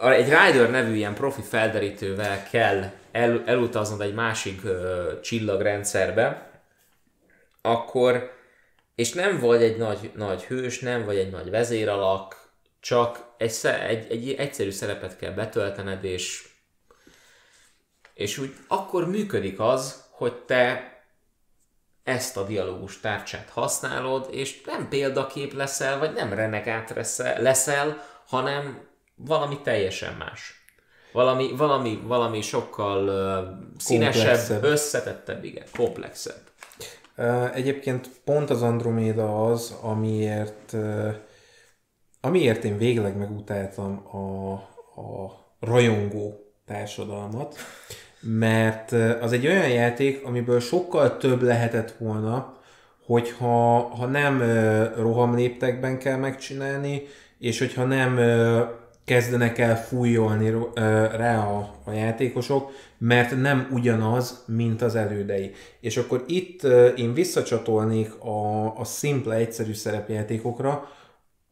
[0.00, 6.50] Egy Rider nevű ilyen profi felderítővel kell el, elutaznod egy másik ö, csillagrendszerbe,
[7.62, 8.32] akkor,
[8.94, 12.50] és nem vagy egy nagy, nagy hős, nem vagy egy nagy vezéralak,
[12.80, 16.48] csak egy, egy, egy egyszerű szerepet kell betöltened, és,
[18.14, 20.90] és úgy akkor működik az, hogy te
[22.10, 26.94] ezt a dialógus tárcsát használod, és nem példakép leszel, vagy nem renegát
[27.38, 30.64] leszel, hanem valami teljesen más.
[31.12, 34.62] Valami, valami, valami sokkal uh, színesebb, komplexebb.
[34.62, 36.40] összetettebb, igen, komplexebb.
[37.16, 41.14] Uh, egyébként pont az Androméda az, amiért, uh,
[42.20, 44.52] amiért én végleg megutáltam a,
[45.00, 47.56] a rajongó társadalmat,
[48.20, 52.58] mert az egy olyan játék, amiből sokkal több lehetett volna,
[53.04, 54.42] hogyha ha nem
[54.96, 57.02] rohamléptekben kell megcsinálni,
[57.38, 58.18] és hogyha nem
[59.04, 60.54] kezdenek el fújolni
[61.16, 65.52] rá a, a játékosok, mert nem ugyanaz, mint az elődei.
[65.80, 66.62] És akkor itt
[66.96, 70.88] én visszacsatolnék a, a szimpla, egyszerű szerepjátékokra,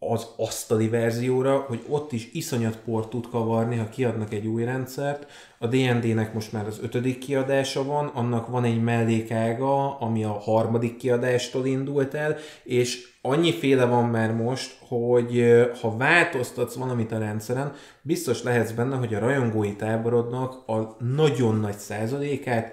[0.00, 5.26] az asztali verzióra, hogy ott is iszonyat port tud kavarni, ha kiadnak egy új rendszert.
[5.58, 10.96] A D&D-nek most már az ötödik kiadása van, annak van egy mellékága, ami a harmadik
[10.96, 15.44] kiadástól indult el, és annyiféle van már most, hogy
[15.80, 17.72] ha változtatsz valamit a rendszeren,
[18.02, 22.72] biztos lehetsz benne, hogy a rajongói táborodnak a nagyon nagy százalékát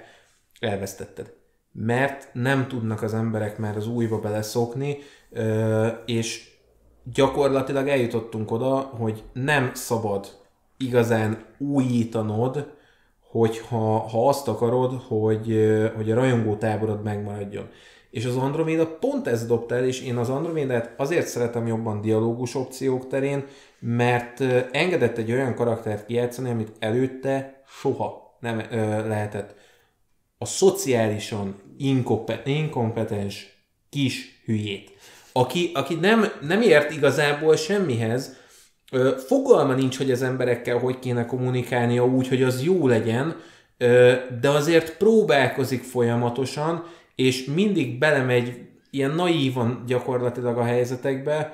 [0.60, 1.34] elvesztetted.
[1.72, 4.98] Mert nem tudnak az emberek már az újba beleszokni,
[6.06, 6.54] és
[7.14, 10.28] gyakorlatilag eljutottunk oda, hogy nem szabad
[10.78, 12.74] igazán újítanod,
[13.22, 17.70] hogyha ha azt akarod, hogy, hogy a rajongó táborod megmaradjon.
[18.10, 22.56] És az Andromeda pont ezt dobta el, és én az Andromedát azért szeretem jobban dialógus
[22.56, 23.46] opciók terén,
[23.80, 24.42] mert
[24.72, 29.56] engedett egy olyan karaktert kijátszani, amit előtte soha nem ö, lehetett.
[30.38, 34.95] A szociálisan inkompe- inkompetens kis hülyét,
[35.38, 38.38] aki, aki nem, nem ért igazából semmihez,
[39.28, 43.36] fogalma nincs, hogy az emberekkel hogy kéne kommunikálnia úgy, hogy az jó legyen,
[44.42, 46.84] de azért próbálkozik folyamatosan,
[47.16, 51.54] és mindig belemegy ilyen naívan gyakorlatilag a helyzetekbe,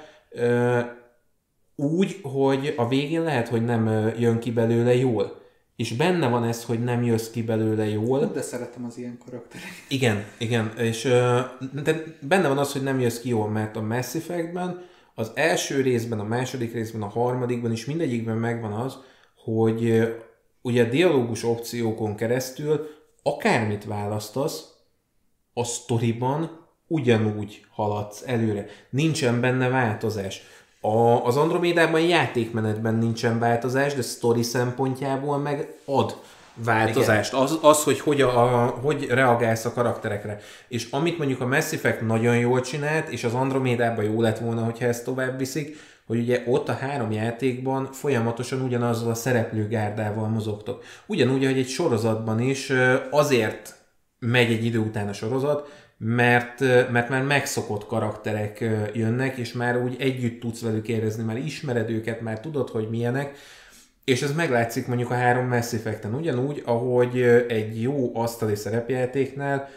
[1.75, 5.40] úgy, hogy a végén lehet, hogy nem jön ki belőle jól.
[5.81, 8.25] És benne van ez, hogy nem jössz ki belőle jól.
[8.25, 9.71] De szeretem az ilyen karaktereket.
[9.87, 11.01] Igen, igen, és
[11.83, 15.81] de benne van az, hogy nem jössz ki jól, mert a Mass Effectben, az első
[15.81, 18.97] részben, a második részben, a harmadikban is mindegyikben megvan az,
[19.35, 20.03] hogy
[20.61, 22.87] ugye a dialógus opciókon keresztül
[23.23, 24.63] akármit választasz,
[25.53, 28.65] a sztoriban ugyanúgy haladsz előre.
[28.89, 30.41] Nincsen benne változás.
[30.81, 36.15] A, az Andromédában játékmenetben nincsen változás, de sztori szempontjából meg ad
[36.53, 37.33] változást.
[37.33, 40.39] Az, az hogy, hogy, a, hogy reagálsz a karakterekre.
[40.67, 44.63] És amit mondjuk a Mass Effect nagyon jól csinált, és az Andromédában jó lett volna,
[44.63, 45.77] hogyha ezt tovább viszik,
[46.07, 50.83] hogy ugye ott a három játékban folyamatosan ugyanazzal a szereplőgárdával mozogtok.
[51.05, 52.71] Ugyanúgy, hogy egy sorozatban is
[53.09, 53.75] azért
[54.19, 56.59] megy egy idő után a sorozat, mert,
[56.91, 58.59] mert már megszokott karakterek
[58.93, 63.37] jönnek, és már úgy együtt tudsz velük érezni, már ismered őket, már tudod, hogy milyenek,
[64.03, 69.69] és ez meglátszik mondjuk a három Mass Effecten, ugyanúgy, ahogy egy jó asztali szerepjátéknál,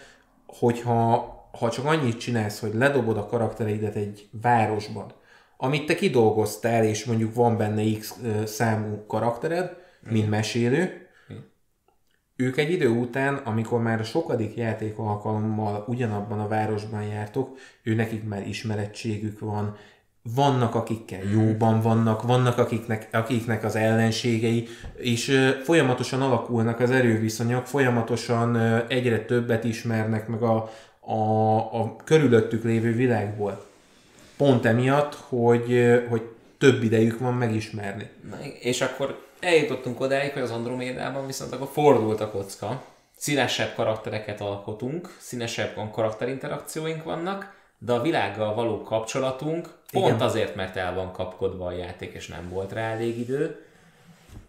[0.46, 5.12] hogyha ha csak annyit csinálsz, hogy ledobod a karaktereidet egy városban,
[5.56, 8.14] amit te kidolgoztál, és mondjuk van benne X
[8.44, 9.76] számú karaktered,
[10.10, 11.03] mint mesélő,
[12.36, 17.94] ők egy idő után, amikor már a sokadik játék alkalommal ugyanabban a városban jártok, ő
[17.94, 19.76] nekik már ismerettségük van,
[20.34, 27.66] vannak, akikkel jóban vannak, vannak, akiknek, akiknek az ellenségei, és ö, folyamatosan alakulnak az erőviszonyok,
[27.66, 30.70] folyamatosan ö, egyre többet ismernek meg a,
[31.00, 33.64] a, a körülöttük lévő világból.
[34.36, 36.22] Pont emiatt, hogy, ö, hogy
[36.58, 38.08] több idejük van megismerni.
[38.30, 42.82] Na, és akkor eljutottunk odáig, hogy az Andromédában viszont akkor fordult a kocka.
[43.16, 50.20] Színesebb karaktereket alkotunk, színesebb karakterinterakcióink vannak, de a világgal való kapcsolatunk pont Igen.
[50.20, 53.64] azért, mert el van kapkodva a játék, és nem volt rá elég idő,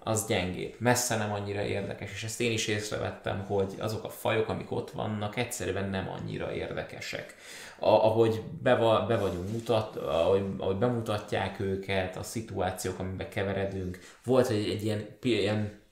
[0.07, 0.75] az gyengébb.
[0.77, 4.91] Messze nem annyira érdekes, és ezt én is észrevettem, hogy azok a fajok, amik ott
[4.91, 7.35] vannak, egyszerűen nem annyira érdekesek.
[7.79, 8.75] A, ahogy be,
[9.07, 15.07] be vagyunk mutat, ahogy, ahogy bemutatják őket, a szituációk, amiben keveredünk, volt egy, egy ilyen,
[15.21, 15.83] ilyen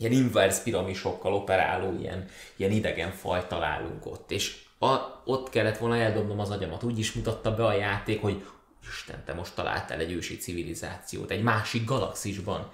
[0.00, 2.24] ilyen inverse piramisokkal operáló ilyen,
[2.56, 6.82] ilyen idegen faj találunk ott, és a, ott kellett volna eldobnom az agyamat.
[6.82, 8.44] Úgy is mutatta be a játék, hogy
[8.88, 12.72] Isten, te most találtál egy ősi civilizációt egy másik galaxisban,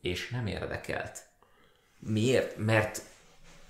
[0.00, 1.22] és nem érdekelt.
[1.98, 2.56] Miért?
[2.56, 3.02] Mert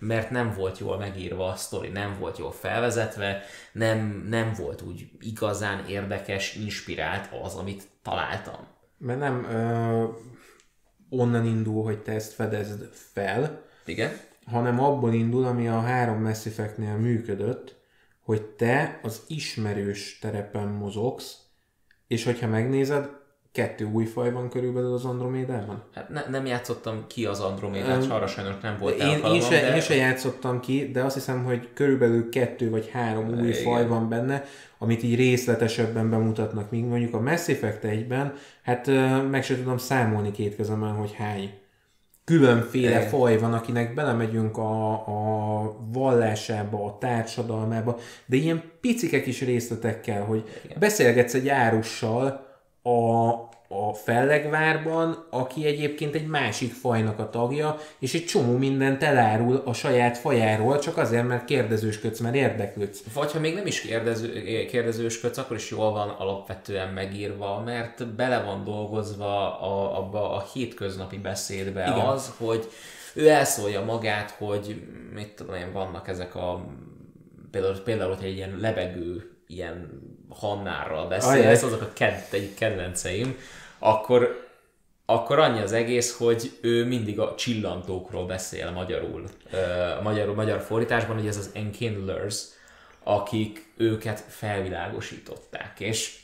[0.07, 3.43] mert nem volt jól megírva a sztori, nem volt jól felvezetve,
[3.73, 8.67] nem, nem volt úgy igazán érdekes, inspirált az, amit találtam.
[8.99, 10.05] Mert nem ö,
[11.09, 14.13] onnan indul, hogy te ezt fedezd fel, Igen?
[14.47, 17.77] hanem abból indul, ami a három Mass Effect-nél működött,
[18.21, 21.39] hogy te az ismerős terepen mozogsz,
[22.07, 23.09] és hogyha megnézed,
[23.55, 25.83] kettő új faj van körülbelül az Andromédában.
[25.95, 29.41] Hát ne, nem játszottam ki az Andromédát, Öm, arra sajnos nem volt Én, én, alkalmam,
[29.41, 29.75] se, de...
[29.75, 33.63] én se játszottam ki, de azt hiszem, hogy körülbelül kettő vagy három új Igen.
[33.63, 34.45] faj van benne,
[34.79, 38.87] amit így részletesebben bemutatnak, míg mondjuk a Mass Effect 1-ben, hát
[39.31, 41.55] meg se tudom számolni két kezemben, hogy hány
[42.25, 43.09] különféle Igen.
[43.09, 50.45] faj van, akinek belemegyünk a, a vallásába, a társadalmába, de ilyen picike kis részletekkel, hogy
[50.65, 50.77] Igen.
[50.81, 52.44] beszélgetsz egy árussal
[52.85, 53.28] a,
[53.68, 59.72] a Fellegvárban, aki egyébként egy másik fajnak a tagja, és egy csomó mindent elárul a
[59.72, 63.03] saját fajáról, csak azért, mert kérdezősködsz, mert érdeklődsz.
[63.14, 64.32] Vagy ha még nem is kérdező,
[64.66, 71.18] kérdezősködsz, akkor is jól van alapvetően megírva, mert bele van dolgozva a, abba a hétköznapi
[71.18, 72.07] beszédbe Igen.
[72.07, 72.68] az, hogy
[73.14, 74.82] ő elszólja magát, hogy
[75.14, 76.64] mit tudom én, vannak ezek a
[77.51, 80.03] például, például hogy egy ilyen lebegő ilyen
[80.39, 83.39] Hannárral beszél, ez azok a ked, egyik kedvenceim,
[83.78, 84.49] akkor,
[85.07, 89.24] akkor annyi az egész, hogy ő mindig a csillantókról beszél magyarul,
[90.03, 92.43] magyar, magyar fordításban, hogy ez az enkindlers,
[93.03, 96.18] akik őket felvilágosították, és,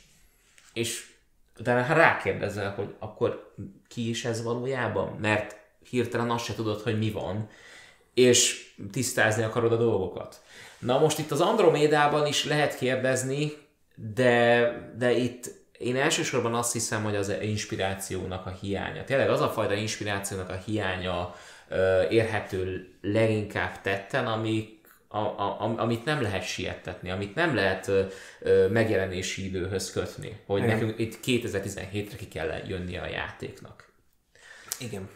[0.73, 1.09] és
[1.57, 3.53] de ha rákérdezel, hogy akkor
[3.87, 5.55] ki is ez valójában, mert
[5.89, 7.49] hirtelen azt se tudod, hogy mi van,
[8.13, 10.41] és tisztázni akarod a dolgokat.
[10.79, 13.53] Na most itt az Andromédában is lehet kérdezni,
[13.95, 19.03] de, de itt én elsősorban azt hiszem, hogy az inspirációnak a hiánya.
[19.03, 21.35] Tényleg az a fajta inspirációnak a hiánya
[21.67, 28.03] ö, érhető leginkább tetten, ami, a, a, amit nem lehet siettetni, amit nem lehet ö,
[28.39, 30.73] ö, megjelenési időhöz kötni, hogy Igen.
[30.73, 33.93] nekünk itt 2017-re ki kell jönni a játéknak.
[34.79, 35.09] Igen.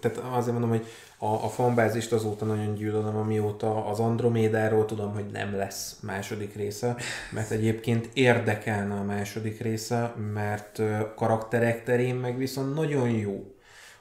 [0.00, 0.86] Tehát azért mondom, hogy
[1.18, 6.96] a, a fanbázist azóta nagyon gyűlölöm, amióta az Andromédáról tudom, hogy nem lesz második része,
[7.32, 10.82] mert egyébként érdekelne a második része, mert
[11.16, 13.54] karakterek terén meg viszont nagyon jó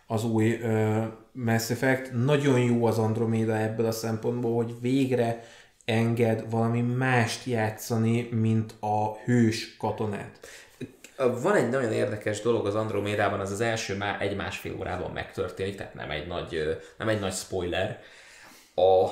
[0.07, 5.43] az új uh, Mass Effect, nagyon jó az Andromeda ebből a szempontból, hogy végre
[5.86, 10.39] enged valami mást játszani, mint a hős katonát.
[11.18, 15.93] Van egy nagyon érdekes dolog az Andromédában, az az első már egy-másfél órában megtörténik, tehát
[15.93, 18.01] nem egy nagy, nem egy nagy spoiler.
[18.76, 19.09] A,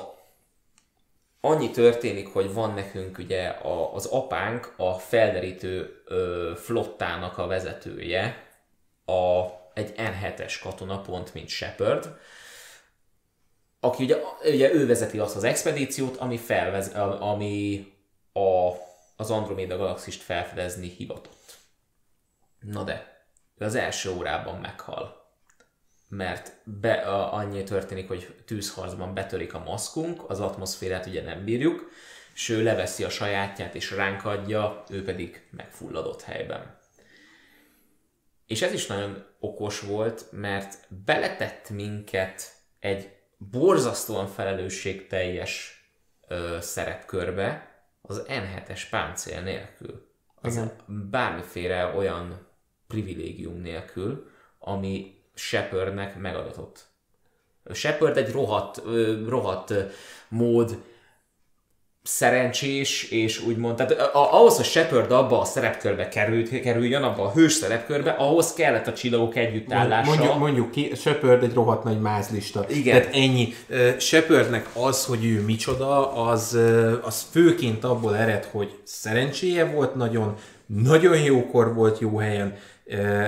[1.40, 8.44] annyi történik, hogy van nekünk ugye a, az apánk, a felderítő ö, flottának a vezetője,
[9.04, 9.42] a,
[9.74, 12.18] egy N7-es katona, pont mint Shepard,
[13.80, 17.86] aki ugye, ugye ő vezeti azt az expedíciót, ami, felvez, ami
[18.32, 18.70] a,
[19.16, 21.45] az Andromeda galaxist felfedezni hivatott.
[22.70, 23.26] Na de,
[23.58, 25.24] ő az első órában meghal.
[26.08, 31.90] Mert be, a, annyi történik, hogy tűzharcban betörik a maszkunk, az atmoszférát ugye nem bírjuk,
[32.34, 36.78] és ő leveszi a sajátját és ránk adja, ő pedig megfulladott helyben.
[38.46, 45.84] És ez is nagyon okos volt, mert beletett minket egy borzasztóan felelősségteljes
[46.28, 50.14] ö, szerepkörbe az N7-es páncél nélkül.
[50.34, 50.72] Az Igen.
[50.86, 52.45] bármiféle olyan
[52.88, 56.84] privilégium nélkül, ami Shepardnek megadatott.
[57.72, 58.82] Shepard egy rohadt,
[59.28, 59.74] rohadt
[60.28, 60.78] mód
[62.02, 67.52] szerencsés, és úgymond, tehát ahhoz, hogy Shepard abba a szerepkörbe került, kerüljön, abba a hős
[67.52, 70.10] szerepkörbe, ahhoz kellett a csillagok együttállása.
[70.10, 72.64] Mondjuk, mondjuk ki, Shepard egy rohadt nagy mázlista.
[72.68, 73.00] Igen.
[73.00, 73.54] Tehát ennyi.
[73.98, 76.58] Shepardnek az, hogy ő micsoda, az,
[77.02, 80.34] az főként abból ered, hogy szerencséje volt nagyon,
[80.66, 82.56] nagyon jókor volt jó helyen,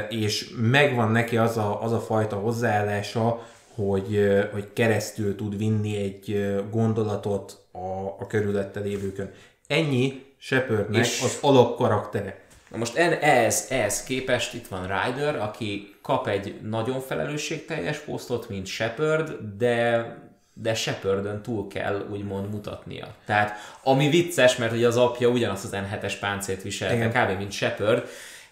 [0.09, 6.55] és megvan neki az a, az a fajta hozzáállása, hogy, hogy keresztül tud vinni egy
[6.71, 7.79] gondolatot a,
[8.19, 9.31] a körülötte lévőkön.
[9.67, 11.23] Ennyi Shepardnek és...
[11.23, 12.41] az alapkaraktere.
[12.71, 18.67] Na most ez, ez képest itt van Ryder, aki kap egy nagyon felelősségteljes posztot, mint
[18.67, 20.17] Shepard, de
[20.63, 23.15] de Shepardön túl kell úgymond mutatnia.
[23.27, 27.39] Tehát ami vicces, mert ugye az apja ugyanazt az N7-es páncélt viselte, kb.
[27.39, 28.09] mint Shepard,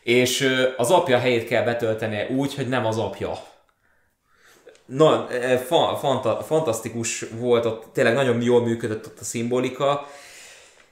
[0.07, 3.33] és az apja helyét kell betöltenie úgy, hogy nem az apja.
[4.85, 10.09] Na, e, fa, fanta, fantasztikus volt, ott tényleg nagyon jól működött ott a szimbolika.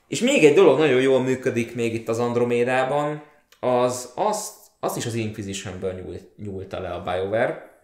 [0.09, 3.23] És még egy dolog nagyon jól működik még itt az Andromédában,
[3.61, 7.79] az azt, azt is az Inquisitionből nyúlt, nyúlta le a BioWare.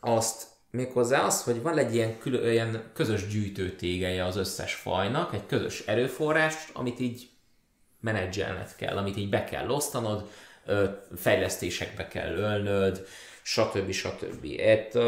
[0.00, 5.46] Azt méghozzá az, hogy van egy ilyen, külön, ilyen közös gyűjtőtégeje az összes fajnak, egy
[5.46, 7.31] közös erőforrás, amit így
[8.02, 10.28] menedzselned kell, amit így be kell osztanod,
[11.16, 13.06] fejlesztésekbe kell ölnöd,
[13.42, 13.90] stb.
[13.90, 14.44] stb.
[14.58, 14.98] Et,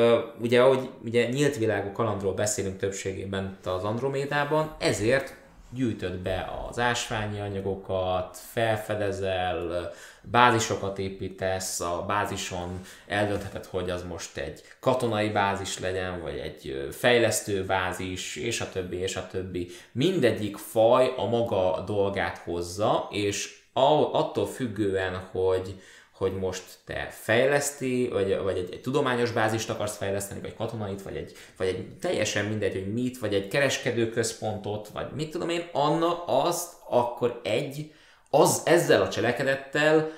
[0.40, 5.36] ugye, ahogy ugye nyílt világú kalandról beszélünk többségében az Andromédában, ezért
[5.70, 9.92] gyűjtöd be az ásványi anyagokat, felfedezel,
[10.30, 17.64] bázisokat építesz, a bázison eldöntheted, hogy az most egy katonai bázis legyen, vagy egy fejlesztő
[17.64, 19.70] bázis, és a többi, és a többi.
[19.92, 25.80] Mindegyik faj a maga dolgát hozza, és attól függően, hogy,
[26.12, 31.16] hogy most te fejleszti, vagy, vagy egy, egy tudományos bázist akarsz fejleszteni, vagy katonait, vagy
[31.16, 36.24] egy, vagy egy teljesen mindegy, hogy mit, vagy egy kereskedőközpontot, vagy mit tudom én, Anna
[36.24, 37.92] azt akkor egy,
[38.40, 40.10] az ezzel a cselekedettel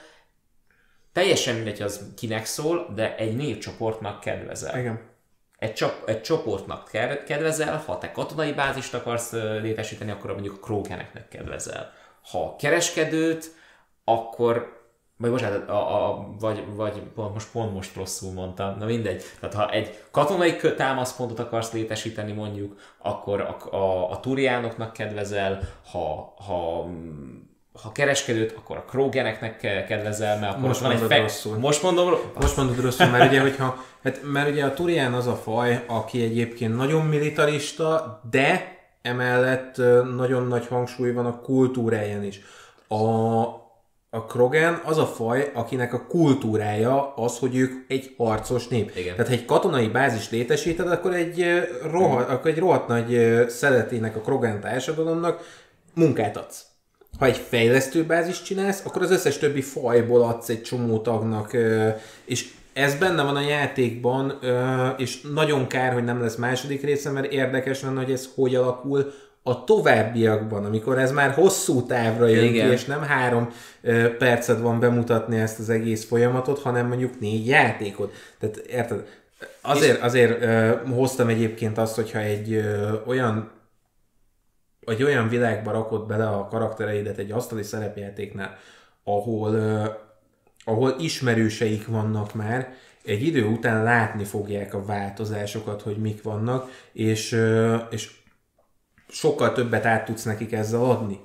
[1.13, 4.79] teljesen mindegy, az kinek szól, de egy népcsoportnak kedvezel.
[4.79, 5.01] Igen.
[5.59, 10.65] Egy, csop, egy csoportnak ke- kedvezel, ha te katonai bázist akarsz létesíteni, akkor mondjuk a
[10.65, 11.93] krógeneknek kedvezel.
[12.31, 13.55] Ha kereskedőt,
[14.05, 14.85] akkor
[15.19, 19.23] vagy bocsánat, a, a, vagy, vagy pont, most pont most rosszul mondtam, na mindegy.
[19.41, 25.61] Tehát ha egy katonai támaszpontot akarsz létesíteni mondjuk, akkor a, a, a turiánoknak kedvezel,
[25.91, 26.89] ha, ha
[27.83, 31.23] ha kereskedőt, akkor a krógeneknek ke- kedvezel, mert akkor Most van egy mondod fe...
[31.23, 31.59] rosszul.
[31.59, 35.37] Most mondom, Most mondod rosszul, mert ugye, hogyha, hát, mert ugye a Turián az a
[35.37, 39.77] faj, aki egyébként nagyon militarista, de emellett
[40.17, 42.41] nagyon nagy hangsúly van a kultúráján is.
[42.89, 43.45] A,
[44.11, 48.93] a Krogan az a faj, akinek a kultúrája az, hogy ők egy harcos nép.
[48.97, 49.13] Igen.
[49.13, 54.17] Tehát ha egy katonai bázis létesíted, akkor egy, ö, rohadt, akkor egy rohadt nagy szeletének
[54.17, 56.65] a Krogan társadalomnak munkát adsz.
[57.19, 61.57] Ha egy fejlesztő bázis csinálsz, akkor az összes többi fajból adsz egy csomó tagnak,
[62.25, 64.39] és ez benne van a játékban,
[64.97, 69.13] és nagyon kár, hogy nem lesz második része, mert érdekes lenne, hogy ez hogy alakul
[69.43, 72.67] a továbbiakban, amikor ez már hosszú távra jön Igen.
[72.67, 73.49] ki, és nem három
[74.19, 78.13] percet van bemutatni ezt az egész folyamatot, hanem mondjuk négy játékot.
[78.39, 79.05] Tehát érted?
[79.61, 83.51] Azért, azért ö, hoztam egyébként azt, hogyha egy ö, olyan
[84.87, 88.59] egy olyan világba rakod bele a karaktereidet egy asztali szerepjátéknál,
[89.05, 89.87] ahol, uh,
[90.65, 97.33] ahol ismerőseik vannak már, egy idő után látni fogják a változásokat, hogy mik vannak, és,
[97.33, 98.11] uh, és
[99.09, 101.21] sokkal többet át tudsz nekik ezzel adni.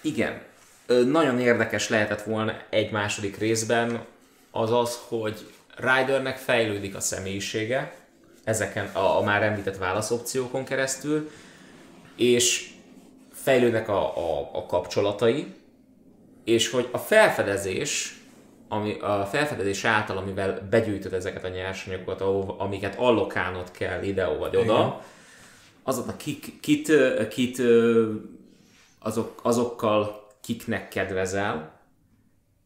[0.00, 0.42] Igen.
[0.86, 4.04] Nagyon érdekes lehetett volna egy második részben
[4.50, 7.92] az az, hogy Rydernek fejlődik a személyisége,
[8.44, 11.30] ezeken a, a már említett válaszopciókon keresztül,
[12.16, 12.70] és
[13.32, 15.54] fejlődnek a, a, a kapcsolatai,
[16.44, 18.20] és hogy a felfedezés,
[18.68, 22.20] ami, a felfedezés által, amivel begyűjtöd ezeket a nyersanyagokat,
[22.58, 24.94] amiket allokálnod kell ide vagy oda, Igen.
[25.82, 26.92] azoknak kik, kit,
[27.28, 27.62] kit
[28.98, 31.80] azok, azokkal kiknek kedvezel,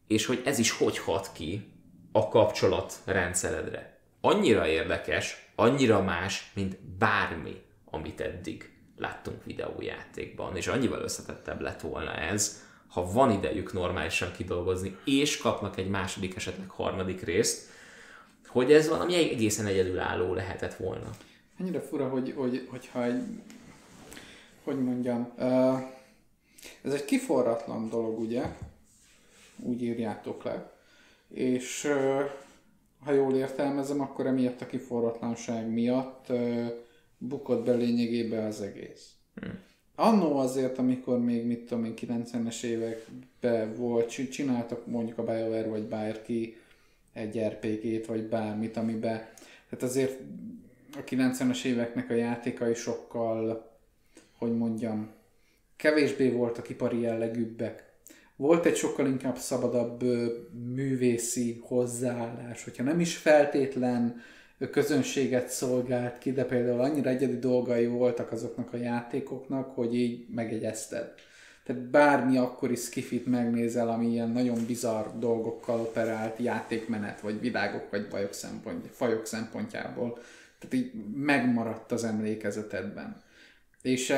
[0.07, 1.71] és hogy ez is hogy hat ki
[2.11, 3.99] a kapcsolat rendszeredre.
[4.21, 8.71] Annyira érdekes, annyira más, mint bármi, amit eddig
[9.01, 15.77] láttunk videójátékban, és annyival összetettebb lett volna ez, ha van idejük normálisan kidolgozni, és kapnak
[15.77, 17.69] egy második, esetleg harmadik részt,
[18.47, 21.09] hogy ez valami egészen egyedülálló lehetett volna.
[21.59, 23.23] Annyira fura, hogy, hogy, hogyha egy,
[24.63, 25.33] hogy mondjam,
[26.81, 28.43] ez egy kiforratlan dolog, ugye?
[29.57, 30.73] Úgy írjátok le.
[31.27, 31.87] És
[33.05, 36.27] ha jól értelmezem, akkor emiatt a kiforratlanság miatt
[37.27, 39.11] bukott be lényegében az egész.
[39.35, 39.59] Hmm.
[39.95, 45.67] Annó azért, amikor még, mit tudom én, 90-es években volt, csi- csináltak mondjuk a BioWare
[45.67, 46.57] vagy bárki
[47.13, 49.17] egy RPG-t, vagy bármit, amiben,
[49.69, 50.19] tehát azért
[50.93, 53.69] a 90-es éveknek a játékai sokkal,
[54.37, 55.11] hogy mondjam,
[55.75, 57.89] kevésbé voltak ipari jellegűbbek.
[58.35, 60.03] Volt egy sokkal inkább szabadabb
[60.73, 64.21] művészi hozzáállás, hogyha nem is feltétlen
[64.69, 71.13] közönséget szolgált ki, de például annyira egyedi dolgai voltak azoknak a játékoknak, hogy így megegyezted.
[71.63, 78.07] Tehát bármi akkori skifit megnézel, ami ilyen nagyon bizarr dolgokkal operált játékmenet, vagy világok, vagy
[78.07, 80.19] bajok szempont, fajok szempontjából.
[80.59, 83.21] Tehát így megmaradt az emlékezetedben.
[83.81, 84.13] És,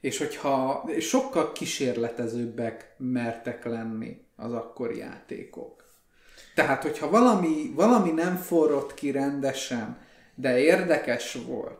[0.00, 5.75] és hogyha és sokkal kísérletezőbbek mertek lenni az akkori játékok.
[6.56, 9.96] Tehát, hogyha valami, valami nem forrott ki rendesen,
[10.34, 11.78] de érdekes volt,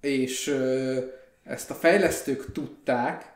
[0.00, 0.98] és ö,
[1.44, 3.32] ezt a fejlesztők tudták,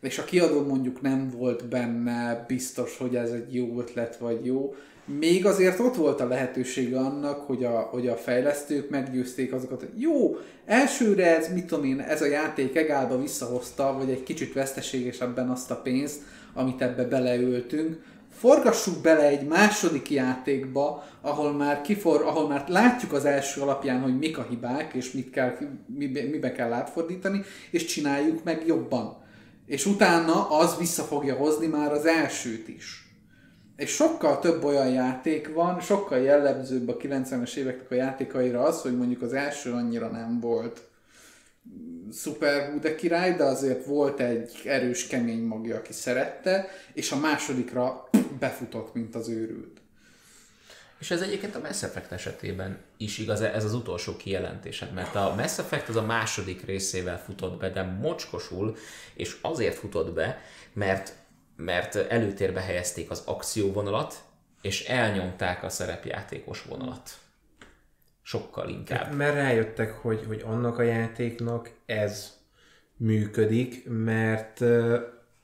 [0.00, 4.74] és a kiadó mondjuk nem volt benne biztos, hogy ez egy jó ötlet vagy jó,
[5.04, 10.00] még azért ott volt a lehetősége annak, hogy a, hogy a fejlesztők meggyőzték azokat, hogy
[10.00, 10.36] jó,
[10.66, 15.70] elsőre ez, mit tudom én, ez a játék egálba visszahozta, vagy egy kicsit veszteségesebben azt
[15.70, 16.20] a pénzt,
[16.54, 23.24] amit ebbe beleöltünk, forgassuk bele egy második játékba, ahol már, kifor, ahol már látjuk az
[23.24, 25.56] első alapján, hogy mik a hibák, és mit kell,
[25.96, 29.16] mibe, kell átfordítani, és csináljuk meg jobban.
[29.66, 33.02] És utána az vissza fogja hozni már az elsőt is.
[33.76, 38.96] És sokkal több olyan játék van, sokkal jellemzőbb a 90-es éveknek a játékaira az, hogy
[38.96, 40.88] mondjuk az első annyira nem volt
[42.12, 48.08] szuper de király, de azért volt egy erős, kemény magja, aki szerette, és a másodikra
[48.38, 49.80] befutott, mint az őrült.
[50.98, 55.34] És ez egyébként a Mass Effect esetében is igaz, ez az utolsó kijelentésed, mert a
[55.36, 58.76] Mass Effect az a második részével futott be, de mocskosul,
[59.14, 60.40] és azért futott be,
[60.72, 61.12] mert
[61.58, 64.22] mert előtérbe helyezték az akcióvonalat,
[64.62, 67.18] és elnyomták a szerepjátékos vonalat.
[68.28, 69.14] Sokkal inkább.
[69.14, 72.36] Mert rájöttek, hogy, hogy annak a játéknak ez
[72.96, 74.60] működik, mert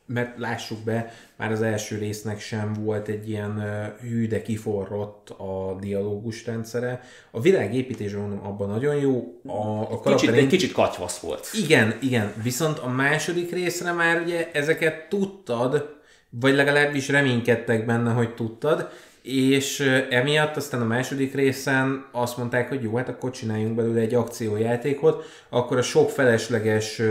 [0.06, 3.62] mert lássuk be, már az első résznek sem volt egy ilyen
[4.00, 7.00] hű, de kiforrott a dialógus rendszere.
[7.30, 9.40] A világépítésben mondom, abban nagyon jó.
[9.46, 11.48] A, a Kicsit, karaktereink- egy kicsit katyvasz volt.
[11.52, 12.32] Igen, igen.
[12.42, 15.96] Viszont a második részre már ugye ezeket tudtad,
[16.30, 18.90] vagy legalábbis reménykedtek benne, hogy tudtad,
[19.24, 19.80] és
[20.10, 25.24] emiatt aztán a második részen azt mondták, hogy jó, hát akkor csináljunk belőle egy akciójátékot,
[25.48, 27.02] akkor a sok felesleges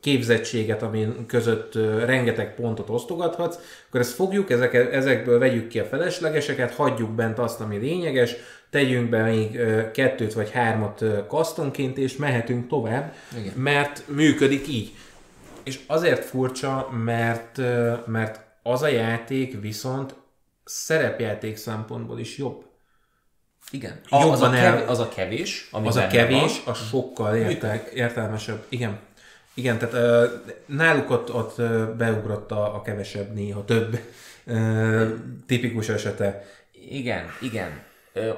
[0.00, 1.74] képzettséget, amin között
[2.04, 7.60] rengeteg pontot osztogathatsz, akkor ezt fogjuk, ezek, ezekből vegyük ki a feleslegeseket, hagyjuk bent azt,
[7.60, 8.34] ami lényeges,
[8.70, 9.58] tegyünk be még
[9.92, 13.52] kettőt vagy hármat kasztonként, és mehetünk tovább, Igen.
[13.56, 14.92] mert működik így.
[15.62, 17.60] És azért furcsa, mert,
[18.06, 20.14] mert az a játék viszont
[20.64, 22.64] szerepjáték szempontból is jobb.
[23.70, 24.00] Igen.
[24.10, 27.36] Jobban az, a el- kevés, az a kevés, ami Az a kevés, van, a sokkal
[27.36, 28.64] értel, értelmesebb.
[28.68, 28.98] Igen.
[29.54, 30.26] Igen, tehát ö,
[30.66, 31.56] náluk ott, ott
[31.96, 33.98] beugrott a, a kevesebb néha több
[34.46, 35.14] ö,
[35.46, 36.44] tipikus esete.
[36.72, 37.82] Igen, igen.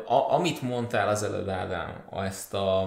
[0.07, 2.81] A, amit mondtál az előbb, Ádám, a- ezt a,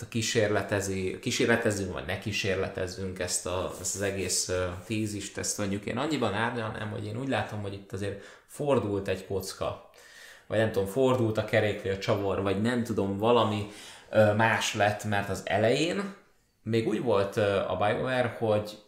[0.00, 4.50] a kísérletezi, kísérletezünk, vagy ne kísérletezzünk ezt, a, ezt az egész
[4.86, 9.26] tízist, ezt mondjuk én annyiban árnyalnám, hogy én úgy látom, hogy itt azért fordult egy
[9.26, 9.90] kocka,
[10.46, 13.66] vagy nem tudom, fordult a kerékvél csavar, vagy nem tudom, valami
[14.36, 16.14] más lett, mert az elején
[16.62, 18.78] még úgy volt a BioWare, hogy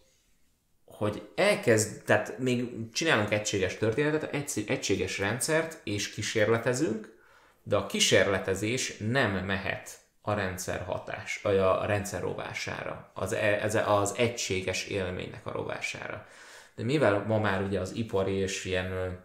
[0.85, 7.19] hogy elkezd, tehát még csinálunk egységes történetet, egy, egységes rendszert, és kísérletezünk,
[7.62, 13.74] de a kísérletezés nem mehet a rendszer hatás, vagy a rendszer rovására, az, e- ez
[13.74, 16.27] az egységes élménynek a rovására.
[16.74, 19.19] De mivel ma már ugye az ipari és ilyen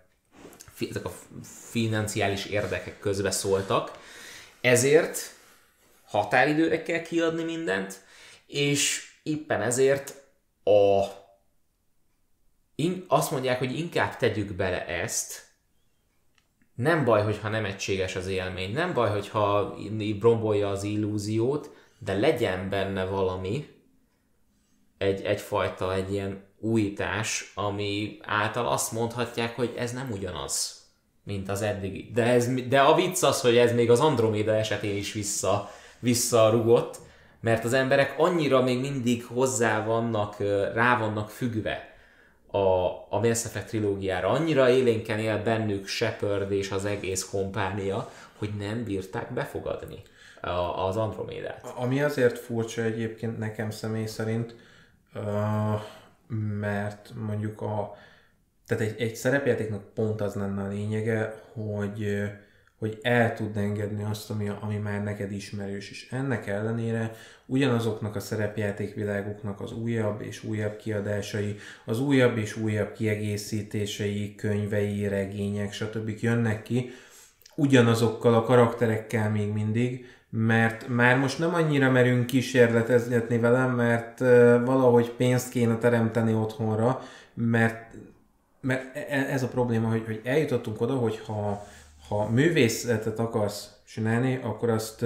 [0.90, 1.12] ezek a
[1.70, 4.00] financiális érdekek közbe szóltak,
[4.62, 5.18] ezért
[6.06, 8.04] határidőre kell kiadni mindent,
[8.48, 10.24] és éppen ezért
[10.64, 11.06] a
[12.76, 15.44] in, azt mondják, hogy inkább tegyük bele ezt,
[16.76, 22.14] nem baj, hogyha nem egységes az élmény, nem baj, hogyha így rombolja az illúziót, de
[22.14, 23.68] legyen benne valami,
[24.98, 30.84] egy, egyfajta, egy ilyen újítás, ami által azt mondhatják, hogy ez nem ugyanaz,
[31.24, 32.12] mint az eddigi.
[32.14, 36.98] De, ez, de a vicc az, hogy ez még az Andromeda esetén is vissza, visszarugott,
[37.40, 40.36] mert az emberek annyira még mindig hozzá vannak,
[40.74, 41.94] rá vannak függve
[42.52, 44.28] a, a Mass Effect trilógiára.
[44.28, 50.02] Annyira élénken él bennük Shepard és az egész kompánia, hogy nem bírták befogadni
[50.42, 51.74] a, az Andromédát.
[51.76, 54.56] Ami azért furcsa egyébként nekem személy szerint,
[55.14, 55.20] ö,
[56.60, 57.96] mert mondjuk a
[58.66, 62.24] tehát egy, egy szerepjátéknak pont az lenne a lényege, hogy,
[62.78, 67.12] hogy el tud engedni azt, ami, ami már neked ismerős, és ennek ellenére
[67.46, 75.74] ugyanazoknak a szerepjátékvilágoknak az újabb és újabb kiadásai, az újabb és újabb kiegészítései, könyvei, regények,
[75.74, 76.12] stb.
[76.20, 76.90] jönnek ki,
[77.56, 84.20] ugyanazokkal a karakterekkel még mindig, mert már most nem annyira merünk kísérletezgetni velem, mert
[84.66, 87.02] valahogy pénzt kéne teremteni otthonra,
[87.34, 87.96] mert,
[88.62, 91.68] mert e- ez a probléma, hogy, hogy eljutottunk oda, hogy ha,
[92.08, 95.06] ha művészetet akarsz csinálni, akkor azt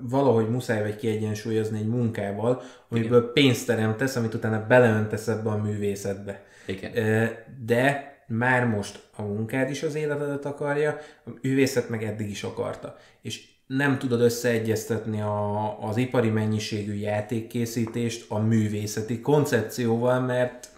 [0.00, 6.42] valahogy muszáj vagy kiegyensúlyozni egy munkával, amiből pénzt teremtesz, amit utána beleöntesz ebbe a művészetbe.
[6.66, 6.96] Igen.
[6.96, 7.24] Ö,
[7.64, 12.96] de már most a munkád is az életedet akarja, a művészet meg eddig is akarta.
[13.22, 20.68] És nem tudod összeegyeztetni a, az ipari mennyiségű játékkészítést a művészeti koncepcióval, mert,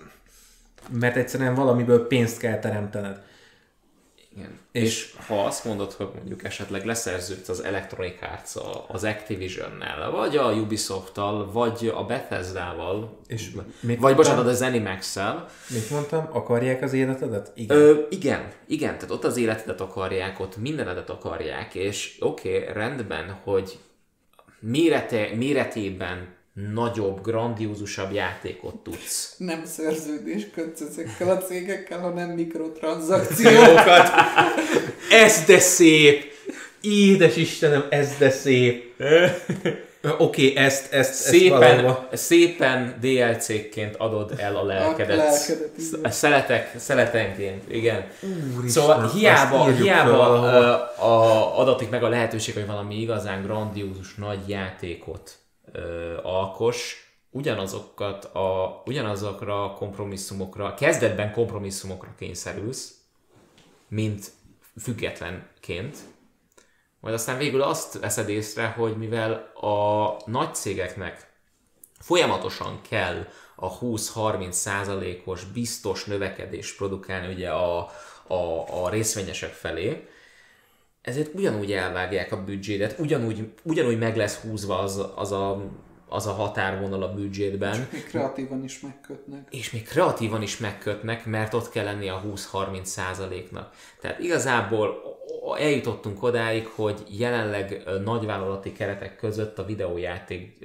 [0.88, 3.22] mert egyszerűen valamiből pénzt kell teremtened.
[4.36, 4.58] Igen.
[4.72, 8.50] És ha azt mondod, hogy mondjuk esetleg leszerződsz az Electronic arts
[8.88, 14.46] az Activision-nel, vagy a Ubisoft-tal, vagy a Bethesda-val, És vagy mit bocsánat, mondtam?
[14.46, 16.28] az Zenimax-szel, Mit mondtam?
[16.32, 17.52] Akarják az életedet?
[17.54, 17.76] Igen.
[17.76, 23.40] Ö, igen, igen, tehát ott az életedet akarják, ott mindenedet akarják, és oké, okay, rendben,
[23.44, 23.78] hogy
[24.60, 26.38] mérete, méretében
[26.72, 29.34] nagyobb, grandiózusabb játékot tudsz.
[29.36, 34.08] Nem szerződés kötsz ezekkel a cégekkel, hanem mikrotranszakciókat.
[35.24, 36.24] Ez de szép!
[36.80, 38.94] Édes Istenem, ez de szép!
[40.02, 45.16] Oké, okay, ezt, ezt, ezt Szépen, valahova- szépen DLC-ként adod el a lelkedet.
[45.16, 46.10] lelkedet, igen.
[46.10, 48.06] Szeletek, szeletenként, igen.
[48.56, 54.14] Úristen, szóval ezt hiába, hiába ö, a, adatik meg a lehetőség, hogy valami igazán grandiózus
[54.14, 55.38] nagy játékot
[55.72, 62.94] ö, alkos, ugyanazokat a, ugyanazokra a kompromisszumokra, kezdetben kompromisszumokra kényszerülsz,
[63.88, 64.30] mint
[64.82, 65.96] függetlenként,
[67.00, 71.32] majd aztán végül azt veszed észre, hogy mivel a nagy cégeknek
[71.98, 73.26] folyamatosan kell
[73.56, 77.78] a 20-30 százalékos biztos növekedést produkálni ugye a,
[78.26, 80.08] a, a részvényesek felé,
[81.02, 85.70] ezért ugyanúgy elvágják a büdzsédet, ugyanúgy, ugyanúgy meg lesz húzva az, az a
[86.12, 87.88] az a határvonal a büdzsétben.
[87.90, 89.46] És még kreatívan is megkötnek.
[89.50, 93.74] És még kreatívan is megkötnek, mert ott kell lenni a 20-30 százaléknak.
[94.00, 95.18] Tehát igazából
[95.58, 100.58] eljutottunk odáig, hogy jelenleg nagyvállalati keretek között a videójáték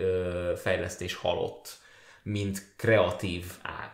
[0.56, 1.78] fejlesztés halott,
[2.24, 3.92] mint kreatív ág.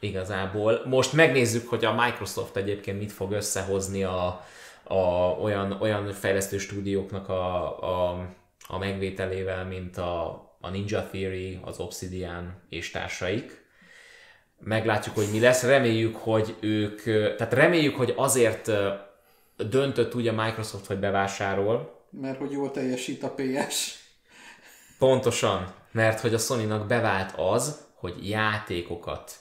[0.00, 0.82] Igazából.
[0.84, 4.44] Most megnézzük, hogy a Microsoft egyébként mit fog összehozni a,
[4.88, 8.26] a olyan, olyan fejlesztő stúdióknak a, a,
[8.68, 10.26] a megvételével, mint a,
[10.60, 13.66] a Ninja Theory, az Obsidian és társaik.
[14.60, 15.62] Meglátjuk, hogy mi lesz.
[15.62, 17.02] Reméljük, hogy ők,
[17.36, 18.70] tehát reméljük, hogy azért
[19.56, 22.06] döntött úgy a Microsoft, hogy bevásárol.
[22.10, 23.98] Mert hogy jól teljesít a PS.
[24.98, 29.32] Pontosan, mert hogy a Sony-nak bevált az, hogy játékokat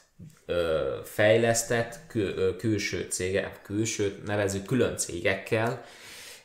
[1.04, 5.86] fejlesztett kül, külső cégek, külső, nevező külön cégekkel,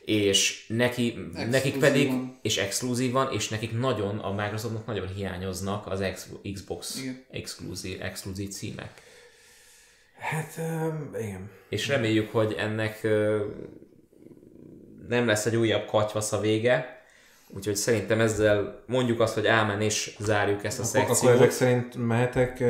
[0.05, 2.13] és neki, nekik pedig,
[2.43, 6.05] és exkluzívan, és nekik nagyon, a Microsoftnak nagyon hiányoznak az
[6.53, 9.03] Xbox exkluzív, exkluzív címek.
[10.19, 11.51] Hát, um, igen.
[11.69, 13.41] És reméljük, hogy ennek uh,
[15.09, 17.02] nem lesz egy újabb katyvasz a vége,
[17.57, 21.33] Úgyhogy szerintem ezzel mondjuk azt, hogy ámen és zárjuk ezt a akkor, szekciót.
[21.33, 22.61] Akkor ezek szerint mehetek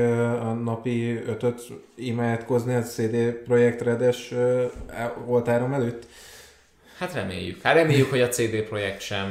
[0.41, 1.63] a napi ötöt
[1.95, 4.33] imádkozni a CD Projekt Redes
[5.27, 6.07] oltárom előtt?
[6.99, 7.63] Hát reméljük.
[7.63, 9.31] Hát reméljük, hogy a CD Projekt sem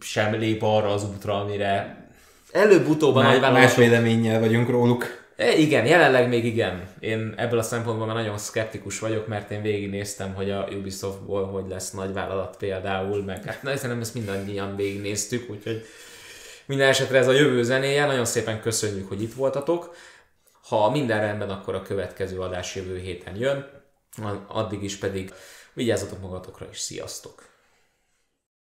[0.00, 2.04] sem lép arra az útra, amire
[2.52, 5.25] előbb-utóbb a nagy Más véleménnyel vagyunk róluk.
[5.36, 6.88] E, igen, jelenleg még igen.
[7.00, 11.64] Én ebből a szempontból már nagyon szkeptikus vagyok, mert én végignéztem, hogy a Ubisoftból hogy
[11.68, 15.84] lesz nagy vállalat például, meg hát na, nem ezt mindannyian végignéztük, úgyhogy
[16.66, 18.06] minden esetre ez a jövő zenéje.
[18.06, 19.94] Nagyon szépen köszönjük, hogy itt voltatok.
[20.68, 23.76] Ha minden rendben, akkor a következő adás jövő héten jön
[24.46, 25.32] addig is pedig
[25.72, 27.55] vigyázzatok magatokra, és sziasztok!